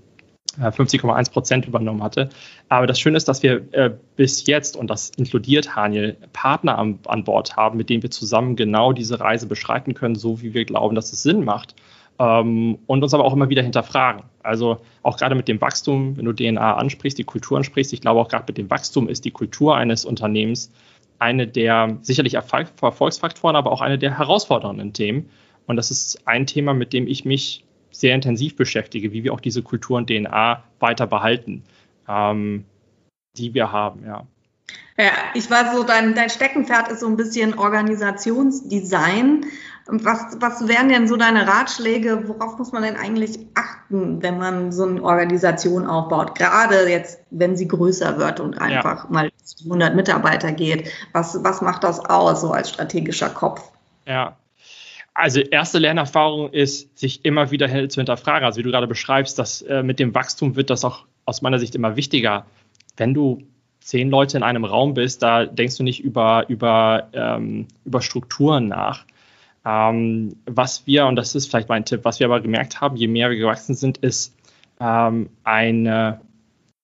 50,1 0.59 1.27
äh, 1.27 1.31
Prozent 1.31 1.65
übernommen 1.65 2.03
hatte. 2.03 2.29
Aber 2.69 2.87
das 2.87 2.99
Schöne 2.99 3.17
ist, 3.17 3.27
dass 3.27 3.43
wir 3.43 3.73
äh, 3.73 3.91
bis 4.15 4.45
jetzt, 4.47 4.75
und 4.75 4.87
das 4.87 5.11
inkludiert 5.17 5.75
Haniel, 5.75 6.17
Partner 6.33 6.77
an, 6.77 6.99
an, 7.07 7.23
Bord 7.23 7.55
haben, 7.55 7.77
mit 7.77 7.89
denen 7.89 8.03
wir 8.03 8.11
zusammen 8.11 8.55
genau 8.55 8.91
diese 8.91 9.19
Reise 9.19 9.47
beschreiten 9.47 9.93
können, 9.93 10.15
so 10.15 10.41
wie 10.41 10.53
wir 10.53 10.65
glauben, 10.65 10.95
dass 10.95 11.13
es 11.13 11.23
Sinn 11.23 11.45
macht. 11.45 11.75
Ähm, 12.19 12.79
und 12.85 13.03
uns 13.03 13.13
aber 13.13 13.23
auch 13.23 13.33
immer 13.33 13.49
wieder 13.49 13.63
hinterfragen. 13.63 14.23
Also 14.43 14.77
auch 15.03 15.17
gerade 15.17 15.35
mit 15.35 15.47
dem 15.47 15.61
Wachstum, 15.61 16.17
wenn 16.17 16.25
du 16.25 16.33
DNA 16.33 16.75
ansprichst, 16.75 17.17
die 17.17 17.23
Kultur 17.23 17.57
ansprichst, 17.57 17.93
ich 17.93 18.01
glaube 18.01 18.19
auch 18.19 18.27
gerade 18.27 18.45
mit 18.47 18.57
dem 18.57 18.69
Wachstum 18.69 19.07
ist 19.07 19.23
die 19.25 19.31
Kultur 19.31 19.75
eines 19.77 20.05
Unternehmens 20.05 20.71
eine 21.21 21.47
der 21.47 21.99
sicherlich 22.01 22.33
Erfolgsfaktoren, 22.33 23.55
aber 23.55 23.71
auch 23.71 23.81
eine 23.81 23.99
der 23.99 24.17
herausfordernden 24.17 24.91
Themen. 24.91 25.29
Und 25.67 25.75
das 25.75 25.91
ist 25.91 26.27
ein 26.27 26.47
Thema, 26.47 26.73
mit 26.73 26.93
dem 26.93 27.07
ich 27.07 27.25
mich 27.25 27.63
sehr 27.91 28.15
intensiv 28.15 28.55
beschäftige, 28.55 29.11
wie 29.11 29.23
wir 29.23 29.33
auch 29.33 29.39
diese 29.39 29.61
Kultur 29.61 29.97
und 29.97 30.09
DNA 30.09 30.63
weiter 30.79 31.07
behalten, 31.07 31.63
ähm, 32.07 32.65
die 33.37 33.53
wir 33.53 33.71
haben, 33.71 34.05
ja. 34.05 34.25
Ja, 34.97 35.11
ich 35.33 35.49
weiß 35.49 35.73
so, 35.73 35.83
dein, 35.83 36.13
dein 36.15 36.29
Steckenpferd 36.29 36.89
ist 36.89 36.99
so 36.99 37.07
ein 37.07 37.17
bisschen 37.17 37.57
Organisationsdesign. 37.57 39.45
Was, 39.87 40.37
was 40.39 40.67
wären 40.67 40.89
denn 40.89 41.07
so 41.07 41.17
deine 41.17 41.47
Ratschläge? 41.47 42.27
Worauf 42.27 42.57
muss 42.59 42.71
man 42.71 42.83
denn 42.83 42.95
eigentlich 42.95 43.39
achten, 43.55 44.21
wenn 44.21 44.37
man 44.37 44.71
so 44.71 44.85
eine 44.85 45.01
Organisation 45.01 45.87
aufbaut? 45.87 46.35
Gerade 46.35 46.87
jetzt, 46.87 47.19
wenn 47.31 47.57
sie 47.57 47.67
größer 47.67 48.19
wird 48.19 48.39
und 48.39 48.61
einfach 48.61 49.05
ja. 49.05 49.09
mal 49.09 49.31
100 49.63 49.95
Mitarbeiter 49.95 50.51
geht. 50.51 50.91
Was, 51.13 51.43
was 51.43 51.61
macht 51.61 51.83
das 51.83 51.99
aus, 51.99 52.41
so 52.41 52.51
als 52.51 52.69
strategischer 52.69 53.29
Kopf? 53.29 53.71
Ja, 54.05 54.37
also 55.13 55.39
erste 55.41 55.79
Lernerfahrung 55.79 56.51
ist, 56.51 56.97
sich 56.97 57.25
immer 57.25 57.51
wieder 57.51 57.67
zu 57.89 57.99
hinterfragen. 57.99 58.45
Also 58.45 58.59
wie 58.59 58.63
du 58.63 58.71
gerade 58.71 58.87
beschreibst, 58.87 59.37
dass 59.37 59.61
äh, 59.61 59.83
mit 59.83 59.99
dem 59.99 60.15
Wachstum 60.15 60.55
wird 60.55 60.69
das 60.69 60.85
auch 60.85 61.05
aus 61.25 61.41
meiner 61.41 61.59
Sicht 61.59 61.75
immer 61.75 61.95
wichtiger. 61.95 62.45
Wenn 62.97 63.13
du 63.13 63.43
zehn 63.79 64.09
Leute 64.09 64.37
in 64.37 64.43
einem 64.43 64.63
Raum 64.63 64.93
bist, 64.93 65.21
da 65.23 65.45
denkst 65.45 65.77
du 65.77 65.83
nicht 65.83 66.03
über, 66.03 66.45
über, 66.47 67.09
ähm, 67.13 67.67
über 67.83 68.01
Strukturen 68.01 68.67
nach. 68.67 69.05
Ähm, 69.65 70.35
was 70.45 70.87
wir, 70.87 71.05
und 71.05 71.15
das 71.15 71.35
ist 71.35 71.47
vielleicht 71.47 71.69
mein 71.69 71.85
Tipp, 71.85 72.01
was 72.03 72.19
wir 72.19 72.27
aber 72.27 72.41
gemerkt 72.41 72.81
haben, 72.81 72.95
je 72.95 73.07
mehr 73.07 73.29
wir 73.29 73.37
gewachsen 73.37 73.75
sind, 73.75 73.97
ist 73.99 74.35
ähm, 74.79 75.29
eine 75.43 76.21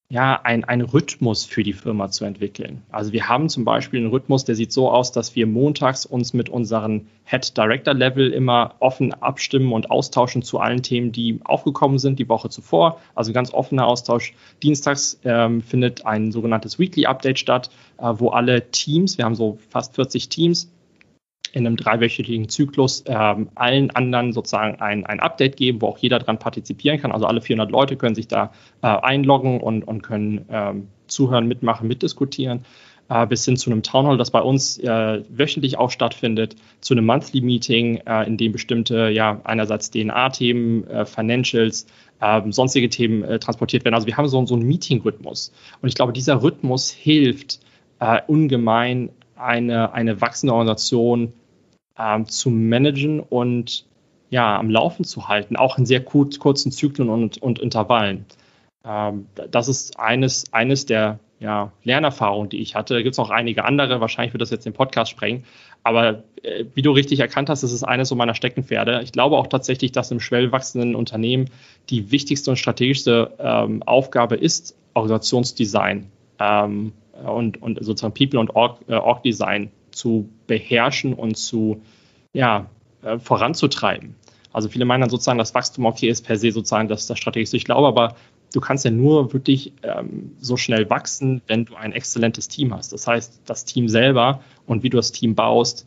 ja, 0.09 0.39
ein, 0.41 0.63
ein 0.63 0.79
Rhythmus 0.79 1.43
für 1.43 1.63
die 1.63 1.73
Firma 1.73 2.09
zu 2.09 2.23
entwickeln. 2.23 2.81
Also 2.91 3.11
wir 3.11 3.27
haben 3.27 3.49
zum 3.49 3.65
Beispiel 3.65 3.99
einen 3.99 4.09
Rhythmus, 4.09 4.45
der 4.45 4.55
sieht 4.55 4.71
so 4.71 4.89
aus, 4.89 5.11
dass 5.11 5.35
wir 5.35 5.45
montags 5.47 6.05
uns 6.05 6.33
mit 6.33 6.47
unseren 6.47 7.07
Head 7.25 7.57
Director 7.57 7.93
Level 7.93 8.31
immer 8.31 8.75
offen 8.79 9.13
abstimmen 9.13 9.73
und 9.73 9.91
austauschen 9.91 10.43
zu 10.43 10.59
allen 10.59 10.81
Themen, 10.81 11.11
die 11.11 11.41
aufgekommen 11.43 11.99
sind 11.99 12.19
die 12.19 12.29
Woche 12.29 12.49
zuvor. 12.49 13.01
Also 13.15 13.33
ganz 13.33 13.53
offener 13.53 13.85
Austausch. 13.85 14.33
Dienstags 14.63 15.19
ähm, 15.25 15.61
findet 15.61 16.05
ein 16.05 16.31
sogenanntes 16.31 16.79
Weekly 16.79 17.05
Update 17.05 17.39
statt, 17.39 17.69
äh, 17.97 18.13
wo 18.15 18.29
alle 18.29 18.71
Teams, 18.71 19.17
wir 19.17 19.25
haben 19.25 19.35
so 19.35 19.57
fast 19.69 19.95
40 19.95 20.29
Teams, 20.29 20.71
in 21.53 21.65
einem 21.65 21.77
dreiwöchigen 21.77 22.49
Zyklus 22.49 23.03
ähm, 23.07 23.49
allen 23.55 23.91
anderen 23.91 24.33
sozusagen 24.33 24.79
ein, 24.79 25.05
ein 25.05 25.19
Update 25.19 25.57
geben, 25.57 25.81
wo 25.81 25.87
auch 25.87 25.97
jeder 25.97 26.19
dran 26.19 26.39
partizipieren 26.39 26.99
kann. 26.99 27.11
Also 27.11 27.25
alle 27.25 27.41
400 27.41 27.71
Leute 27.71 27.95
können 27.95 28.15
sich 28.15 28.27
da 28.27 28.51
äh, 28.81 28.87
einloggen 28.87 29.59
und, 29.59 29.83
und 29.83 30.01
können 30.03 30.45
ähm, 30.49 30.87
zuhören, 31.07 31.47
mitmachen, 31.47 31.87
mitdiskutieren. 31.87 32.65
Äh, 33.09 33.25
bis 33.25 33.45
hin 33.45 33.55
zu 33.55 33.71
einem 33.71 33.83
Townhall, 33.83 34.17
das 34.17 34.31
bei 34.31 34.41
uns 34.41 34.77
äh, 34.79 35.23
wöchentlich 35.29 35.77
auch 35.77 35.91
stattfindet, 35.91 36.57
zu 36.81 36.93
einem 36.93 37.05
Monthly 37.05 37.39
Meeting, 37.39 38.01
äh, 38.05 38.27
in 38.27 38.35
dem 38.35 38.51
bestimmte, 38.51 39.09
ja, 39.09 39.39
einerseits 39.45 39.91
DNA-Themen, 39.91 40.85
äh, 40.87 41.05
Financials, 41.05 41.87
ähm, 42.21 42.51
sonstige 42.51 42.89
Themen 42.89 43.23
äh, 43.23 43.39
transportiert 43.39 43.85
werden. 43.85 43.95
Also 43.95 44.07
wir 44.07 44.17
haben 44.17 44.27
so, 44.27 44.45
so 44.45 44.55
einen 44.55 44.67
Meeting-Rhythmus. 44.67 45.53
Und 45.81 45.87
ich 45.87 45.95
glaube, 45.95 46.11
dieser 46.11 46.41
Rhythmus 46.43 46.91
hilft 46.91 47.59
ungemein, 48.27 49.09
eine, 49.39 49.93
eine 49.93 50.21
wachsende 50.21 50.53
Organisation 50.53 51.33
ähm, 51.97 52.27
zu 52.27 52.49
managen 52.49 53.19
und 53.19 53.85
ja, 54.29 54.57
am 54.57 54.69
Laufen 54.69 55.05
zu 55.05 55.27
halten, 55.27 55.55
auch 55.55 55.77
in 55.77 55.85
sehr 55.85 56.03
kurz, 56.03 56.39
kurzen 56.39 56.71
Zyklen 56.71 57.09
und, 57.09 57.41
und 57.41 57.59
Intervallen. 57.59 58.25
Ähm, 58.83 59.27
das 59.51 59.67
ist 59.67 59.99
eines, 59.99 60.51
eines 60.53 60.85
der 60.85 61.19
ja, 61.39 61.71
Lernerfahrungen, 61.83 62.49
die 62.49 62.61
ich 62.61 62.75
hatte. 62.75 62.95
Da 62.95 63.01
gibt 63.01 63.13
es 63.13 63.17
noch 63.17 63.29
einige 63.29 63.63
andere, 63.63 64.01
wahrscheinlich 64.01 64.33
wird 64.33 64.41
das 64.41 64.49
jetzt 64.49 64.65
den 64.65 64.73
Podcast 64.73 65.11
sprengen. 65.11 65.43
Aber 65.83 66.23
äh, 66.41 66.65
wie 66.73 66.81
du 66.81 66.91
richtig 66.91 67.19
erkannt 67.19 67.49
hast, 67.49 67.63
das 67.63 67.71
ist 67.71 67.83
eines 67.83 68.09
so 68.09 68.15
meiner 68.15 68.33
Steckenpferde. 68.33 69.01
Ich 69.03 69.11
glaube 69.11 69.37
auch 69.37 69.47
tatsächlich, 69.47 69.91
dass 69.91 70.11
im 70.11 70.19
schwellwachsenden 70.19 70.95
Unternehmen 70.95 71.49
die 71.89 72.11
wichtigste 72.11 72.49
und 72.49 72.57
strategischste 72.57 73.33
ähm, 73.39 73.83
Aufgabe 73.83 74.35
ist 74.35 74.75
Organisationsdesign 74.95 76.11
ähm, 76.39 76.93
und, 77.25 77.61
und 77.61 77.83
sozusagen 77.83 78.13
People 78.13 78.39
und 78.39 78.55
Org, 78.55 78.79
äh, 78.87 78.95
Org 78.95 79.23
Design 79.23 79.71
zu 79.91 80.29
beherrschen 80.47 81.13
und 81.13 81.37
zu 81.37 81.81
ja, 82.33 82.67
äh, 83.01 83.19
voranzutreiben. 83.19 84.15
Also 84.53 84.69
viele 84.69 84.85
meinen 84.85 85.01
dann 85.01 85.09
sozusagen, 85.09 85.37
das 85.37 85.53
Wachstum 85.53 85.85
okay 85.85 86.09
ist 86.09 86.25
per 86.25 86.37
se 86.37 86.51
sozusagen 86.51 86.87
das, 86.87 87.07
das 87.07 87.17
Strategische. 87.19 87.57
Ich 87.57 87.65
glaube 87.65 87.87
aber, 87.87 88.15
du 88.53 88.59
kannst 88.59 88.85
ja 88.85 88.91
nur 88.91 89.33
wirklich 89.33 89.73
ähm, 89.83 90.31
so 90.39 90.57
schnell 90.57 90.89
wachsen, 90.89 91.41
wenn 91.47 91.65
du 91.65 91.75
ein 91.75 91.91
exzellentes 91.91 92.47
Team 92.47 92.73
hast. 92.73 92.93
Das 92.93 93.07
heißt, 93.07 93.41
das 93.45 93.65
Team 93.65 93.89
selber 93.89 94.41
und 94.65 94.83
wie 94.83 94.89
du 94.89 94.97
das 94.97 95.11
Team 95.11 95.35
baust, 95.35 95.85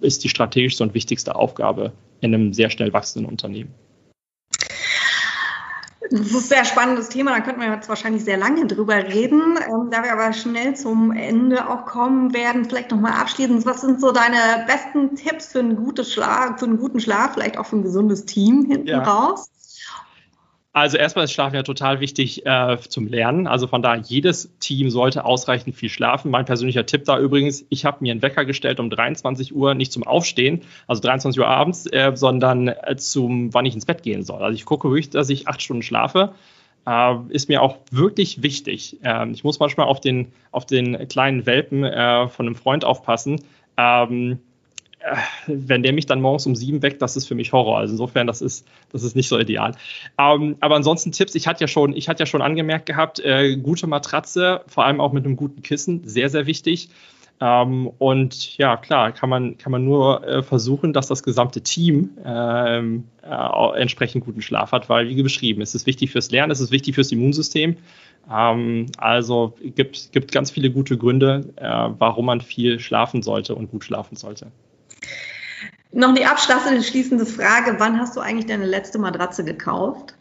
ist 0.00 0.22
die 0.22 0.28
strategischste 0.28 0.82
und 0.82 0.94
wichtigste 0.94 1.34
Aufgabe 1.34 1.92
in 2.20 2.34
einem 2.34 2.52
sehr 2.52 2.70
schnell 2.70 2.92
wachsenden 2.92 3.30
Unternehmen. 3.30 3.72
Das 6.10 6.20
ist 6.20 6.34
ein 6.34 6.40
sehr 6.40 6.64
spannendes 6.64 7.08
Thema, 7.08 7.32
da 7.32 7.40
könnten 7.40 7.60
wir 7.60 7.72
jetzt 7.72 7.88
wahrscheinlich 7.88 8.24
sehr 8.24 8.36
lange 8.36 8.66
drüber 8.66 8.96
reden. 8.96 9.56
Ähm, 9.56 9.90
da 9.90 10.02
wir 10.04 10.12
aber 10.12 10.32
schnell 10.32 10.74
zum 10.74 11.12
Ende 11.12 11.68
auch 11.68 11.86
kommen 11.86 12.32
werden, 12.34 12.64
vielleicht 12.64 12.90
nochmal 12.90 13.12
abschließend, 13.12 13.66
was 13.66 13.80
sind 13.80 14.00
so 14.00 14.12
deine 14.12 14.64
besten 14.66 15.16
Tipps 15.16 15.48
für, 15.52 15.60
ein 15.60 15.76
gutes 15.76 16.12
Schlaf, 16.12 16.58
für 16.58 16.66
einen 16.66 16.78
guten 16.78 17.00
Schlaf, 17.00 17.34
vielleicht 17.34 17.58
auch 17.58 17.66
für 17.66 17.76
ein 17.76 17.82
gesundes 17.82 18.24
Team 18.24 18.66
hinten 18.66 18.88
ja. 18.88 19.02
raus? 19.02 19.50
Also 20.76 20.98
erstmal 20.98 21.24
ist 21.24 21.32
Schlafen 21.32 21.54
ja 21.54 21.62
total 21.62 22.00
wichtig 22.00 22.44
äh, 22.44 22.76
zum 22.76 23.06
Lernen. 23.06 23.46
Also 23.46 23.66
von 23.66 23.80
daher, 23.80 24.02
jedes 24.04 24.54
Team 24.58 24.90
sollte 24.90 25.24
ausreichend 25.24 25.74
viel 25.74 25.88
schlafen. 25.88 26.30
Mein 26.30 26.44
persönlicher 26.44 26.84
Tipp 26.84 27.06
da 27.06 27.18
übrigens, 27.18 27.64
ich 27.70 27.86
habe 27.86 27.96
mir 28.00 28.12
einen 28.12 28.20
Wecker 28.20 28.44
gestellt 28.44 28.78
um 28.78 28.90
23 28.90 29.56
Uhr, 29.56 29.72
nicht 29.72 29.90
zum 29.90 30.02
Aufstehen, 30.02 30.64
also 30.86 31.00
23 31.00 31.40
Uhr 31.40 31.48
abends, 31.48 31.86
äh, 31.86 32.12
sondern 32.14 32.68
äh, 32.68 32.94
zum, 32.96 33.54
wann 33.54 33.64
ich 33.64 33.72
ins 33.72 33.86
Bett 33.86 34.02
gehen 34.02 34.22
soll. 34.22 34.42
Also 34.42 34.54
ich 34.54 34.66
gucke 34.66 34.90
wirklich, 34.90 35.08
dass 35.08 35.30
ich 35.30 35.48
acht 35.48 35.62
Stunden 35.62 35.82
schlafe. 35.82 36.34
Äh, 36.86 37.14
ist 37.30 37.48
mir 37.48 37.62
auch 37.62 37.78
wirklich 37.90 38.42
wichtig. 38.42 38.98
Ähm, 39.02 39.30
ich 39.30 39.44
muss 39.44 39.58
manchmal 39.58 39.86
auf 39.86 40.00
den, 40.00 40.30
auf 40.50 40.66
den 40.66 41.08
kleinen 41.08 41.46
Welpen 41.46 41.84
äh, 41.84 42.28
von 42.28 42.44
einem 42.44 42.54
Freund 42.54 42.84
aufpassen. 42.84 43.40
Ähm, 43.78 44.40
wenn 45.46 45.82
der 45.82 45.92
mich 45.92 46.06
dann 46.06 46.20
morgens 46.20 46.46
um 46.46 46.56
sieben 46.56 46.82
weckt, 46.82 47.02
das 47.02 47.16
ist 47.16 47.26
für 47.26 47.34
mich 47.34 47.52
Horror. 47.52 47.78
Also 47.78 47.92
insofern, 47.92 48.26
das 48.26 48.42
ist, 48.42 48.66
das 48.92 49.02
ist 49.02 49.16
nicht 49.16 49.28
so 49.28 49.38
ideal. 49.38 49.72
Ähm, 50.18 50.56
aber 50.60 50.76
ansonsten 50.76 51.12
Tipps, 51.12 51.34
ich 51.34 51.46
hatte 51.46 51.62
ja 51.62 51.68
schon, 51.68 51.94
ich 51.94 52.08
hatte 52.08 52.22
ja 52.22 52.26
schon 52.26 52.42
angemerkt 52.42 52.86
gehabt, 52.86 53.20
äh, 53.20 53.56
gute 53.56 53.86
Matratze, 53.86 54.62
vor 54.66 54.84
allem 54.84 55.00
auch 55.00 55.12
mit 55.12 55.24
einem 55.24 55.36
guten 55.36 55.62
Kissen, 55.62 56.02
sehr, 56.04 56.28
sehr 56.28 56.46
wichtig. 56.46 56.88
Ähm, 57.40 57.90
und 57.98 58.56
ja, 58.56 58.76
klar, 58.76 59.12
kann 59.12 59.28
man, 59.28 59.58
kann 59.58 59.70
man 59.70 59.84
nur 59.84 60.26
äh, 60.26 60.42
versuchen, 60.42 60.92
dass 60.92 61.08
das 61.08 61.22
gesamte 61.22 61.60
Team 61.60 62.10
ähm, 62.24 63.04
äh, 63.22 63.78
entsprechend 63.78 64.24
guten 64.24 64.40
Schlaf 64.40 64.72
hat, 64.72 64.88
weil, 64.88 65.08
wie 65.08 65.22
beschrieben, 65.22 65.60
es 65.60 65.74
ist 65.74 65.86
wichtig 65.86 66.12
fürs 66.12 66.30
Lernen, 66.30 66.50
es 66.50 66.60
ist 66.60 66.70
wichtig 66.70 66.94
fürs 66.94 67.12
Immunsystem. 67.12 67.76
Ähm, 68.32 68.86
also 68.96 69.54
gibt 69.62 70.12
gibt 70.12 70.32
ganz 70.32 70.50
viele 70.50 70.70
gute 70.70 70.96
Gründe, 70.96 71.52
äh, 71.56 71.90
warum 71.98 72.26
man 72.26 72.40
viel 72.40 72.80
schlafen 72.80 73.22
sollte 73.22 73.54
und 73.54 73.70
gut 73.70 73.84
schlafen 73.84 74.16
sollte. 74.16 74.46
Noch 75.96 76.14
die 76.14 76.24
abschließende 76.26 77.24
Frage, 77.24 77.76
wann 77.78 77.98
hast 77.98 78.16
du 78.16 78.20
eigentlich 78.20 78.44
deine 78.44 78.66
letzte 78.66 78.98
Matratze 78.98 79.44
gekauft? 79.44 80.14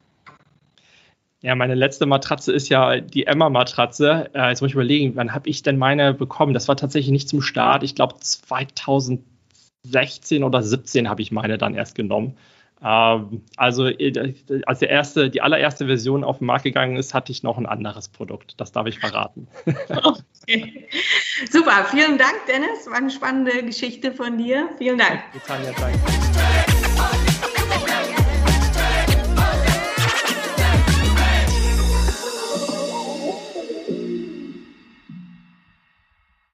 Ja, 1.42 1.54
meine 1.54 1.76
letzte 1.76 2.06
Matratze 2.06 2.54
ist 2.54 2.70
ja 2.70 3.02
die 3.02 3.28
Emma-Matratze. 3.28 4.30
Äh, 4.34 4.52
jetzt 4.52 4.62
muss 4.62 4.70
ich 4.70 4.76
überlegen, 4.76 5.18
wann 5.18 5.34
habe 5.34 5.50
ich 5.50 5.64
denn 5.64 5.78
meine 5.78 6.14
bekommen? 6.14 6.54
Das 6.54 6.70
war 6.70 6.78
tatsächlich 6.78 7.12
nicht 7.12 7.28
zum 7.28 7.42
Start. 7.42 7.84
Ich 7.84 7.94
glaube 7.94 8.16
2016 8.18 10.46
oder 10.46 10.64
17 10.64 11.10
habe 11.10 11.22
ich 11.22 11.34
meine 11.34 11.58
dann 11.58 11.76
erst 11.76 11.96
genommen. 11.96 12.38
Ähm, 12.84 13.42
also 13.58 13.88
äh, 13.88 14.36
als 14.66 14.80
der 14.80 14.90
erste, 14.90 15.30
die 15.30 15.42
allererste 15.42 15.86
Version 15.88 16.24
auf 16.24 16.40
den 16.40 16.48
Markt 16.48 16.64
gegangen 16.64 16.98
ist, 16.98 17.14
hatte 17.14 17.32
ich 17.32 17.44
noch 17.44 17.58
ein 17.58 17.66
anderes 17.66 18.10
Produkt. 18.10 18.60
Das 18.60 18.72
darf 18.72 18.88
ich 18.88 19.00
verraten. 19.00 19.48
Okay. 20.48 20.88
Super, 21.50 21.86
vielen 21.90 22.20
Dank, 22.20 22.36
Dennis. 22.48 22.86
War 22.86 22.98
eine 22.98 23.10
spannende 23.10 23.64
Geschichte 23.64 24.12
von 24.12 24.38
dir. 24.38 24.70
Vielen 24.78 25.00
Dank. 25.00 25.24
Tanja, 25.48 25.72
danke. 25.72 25.98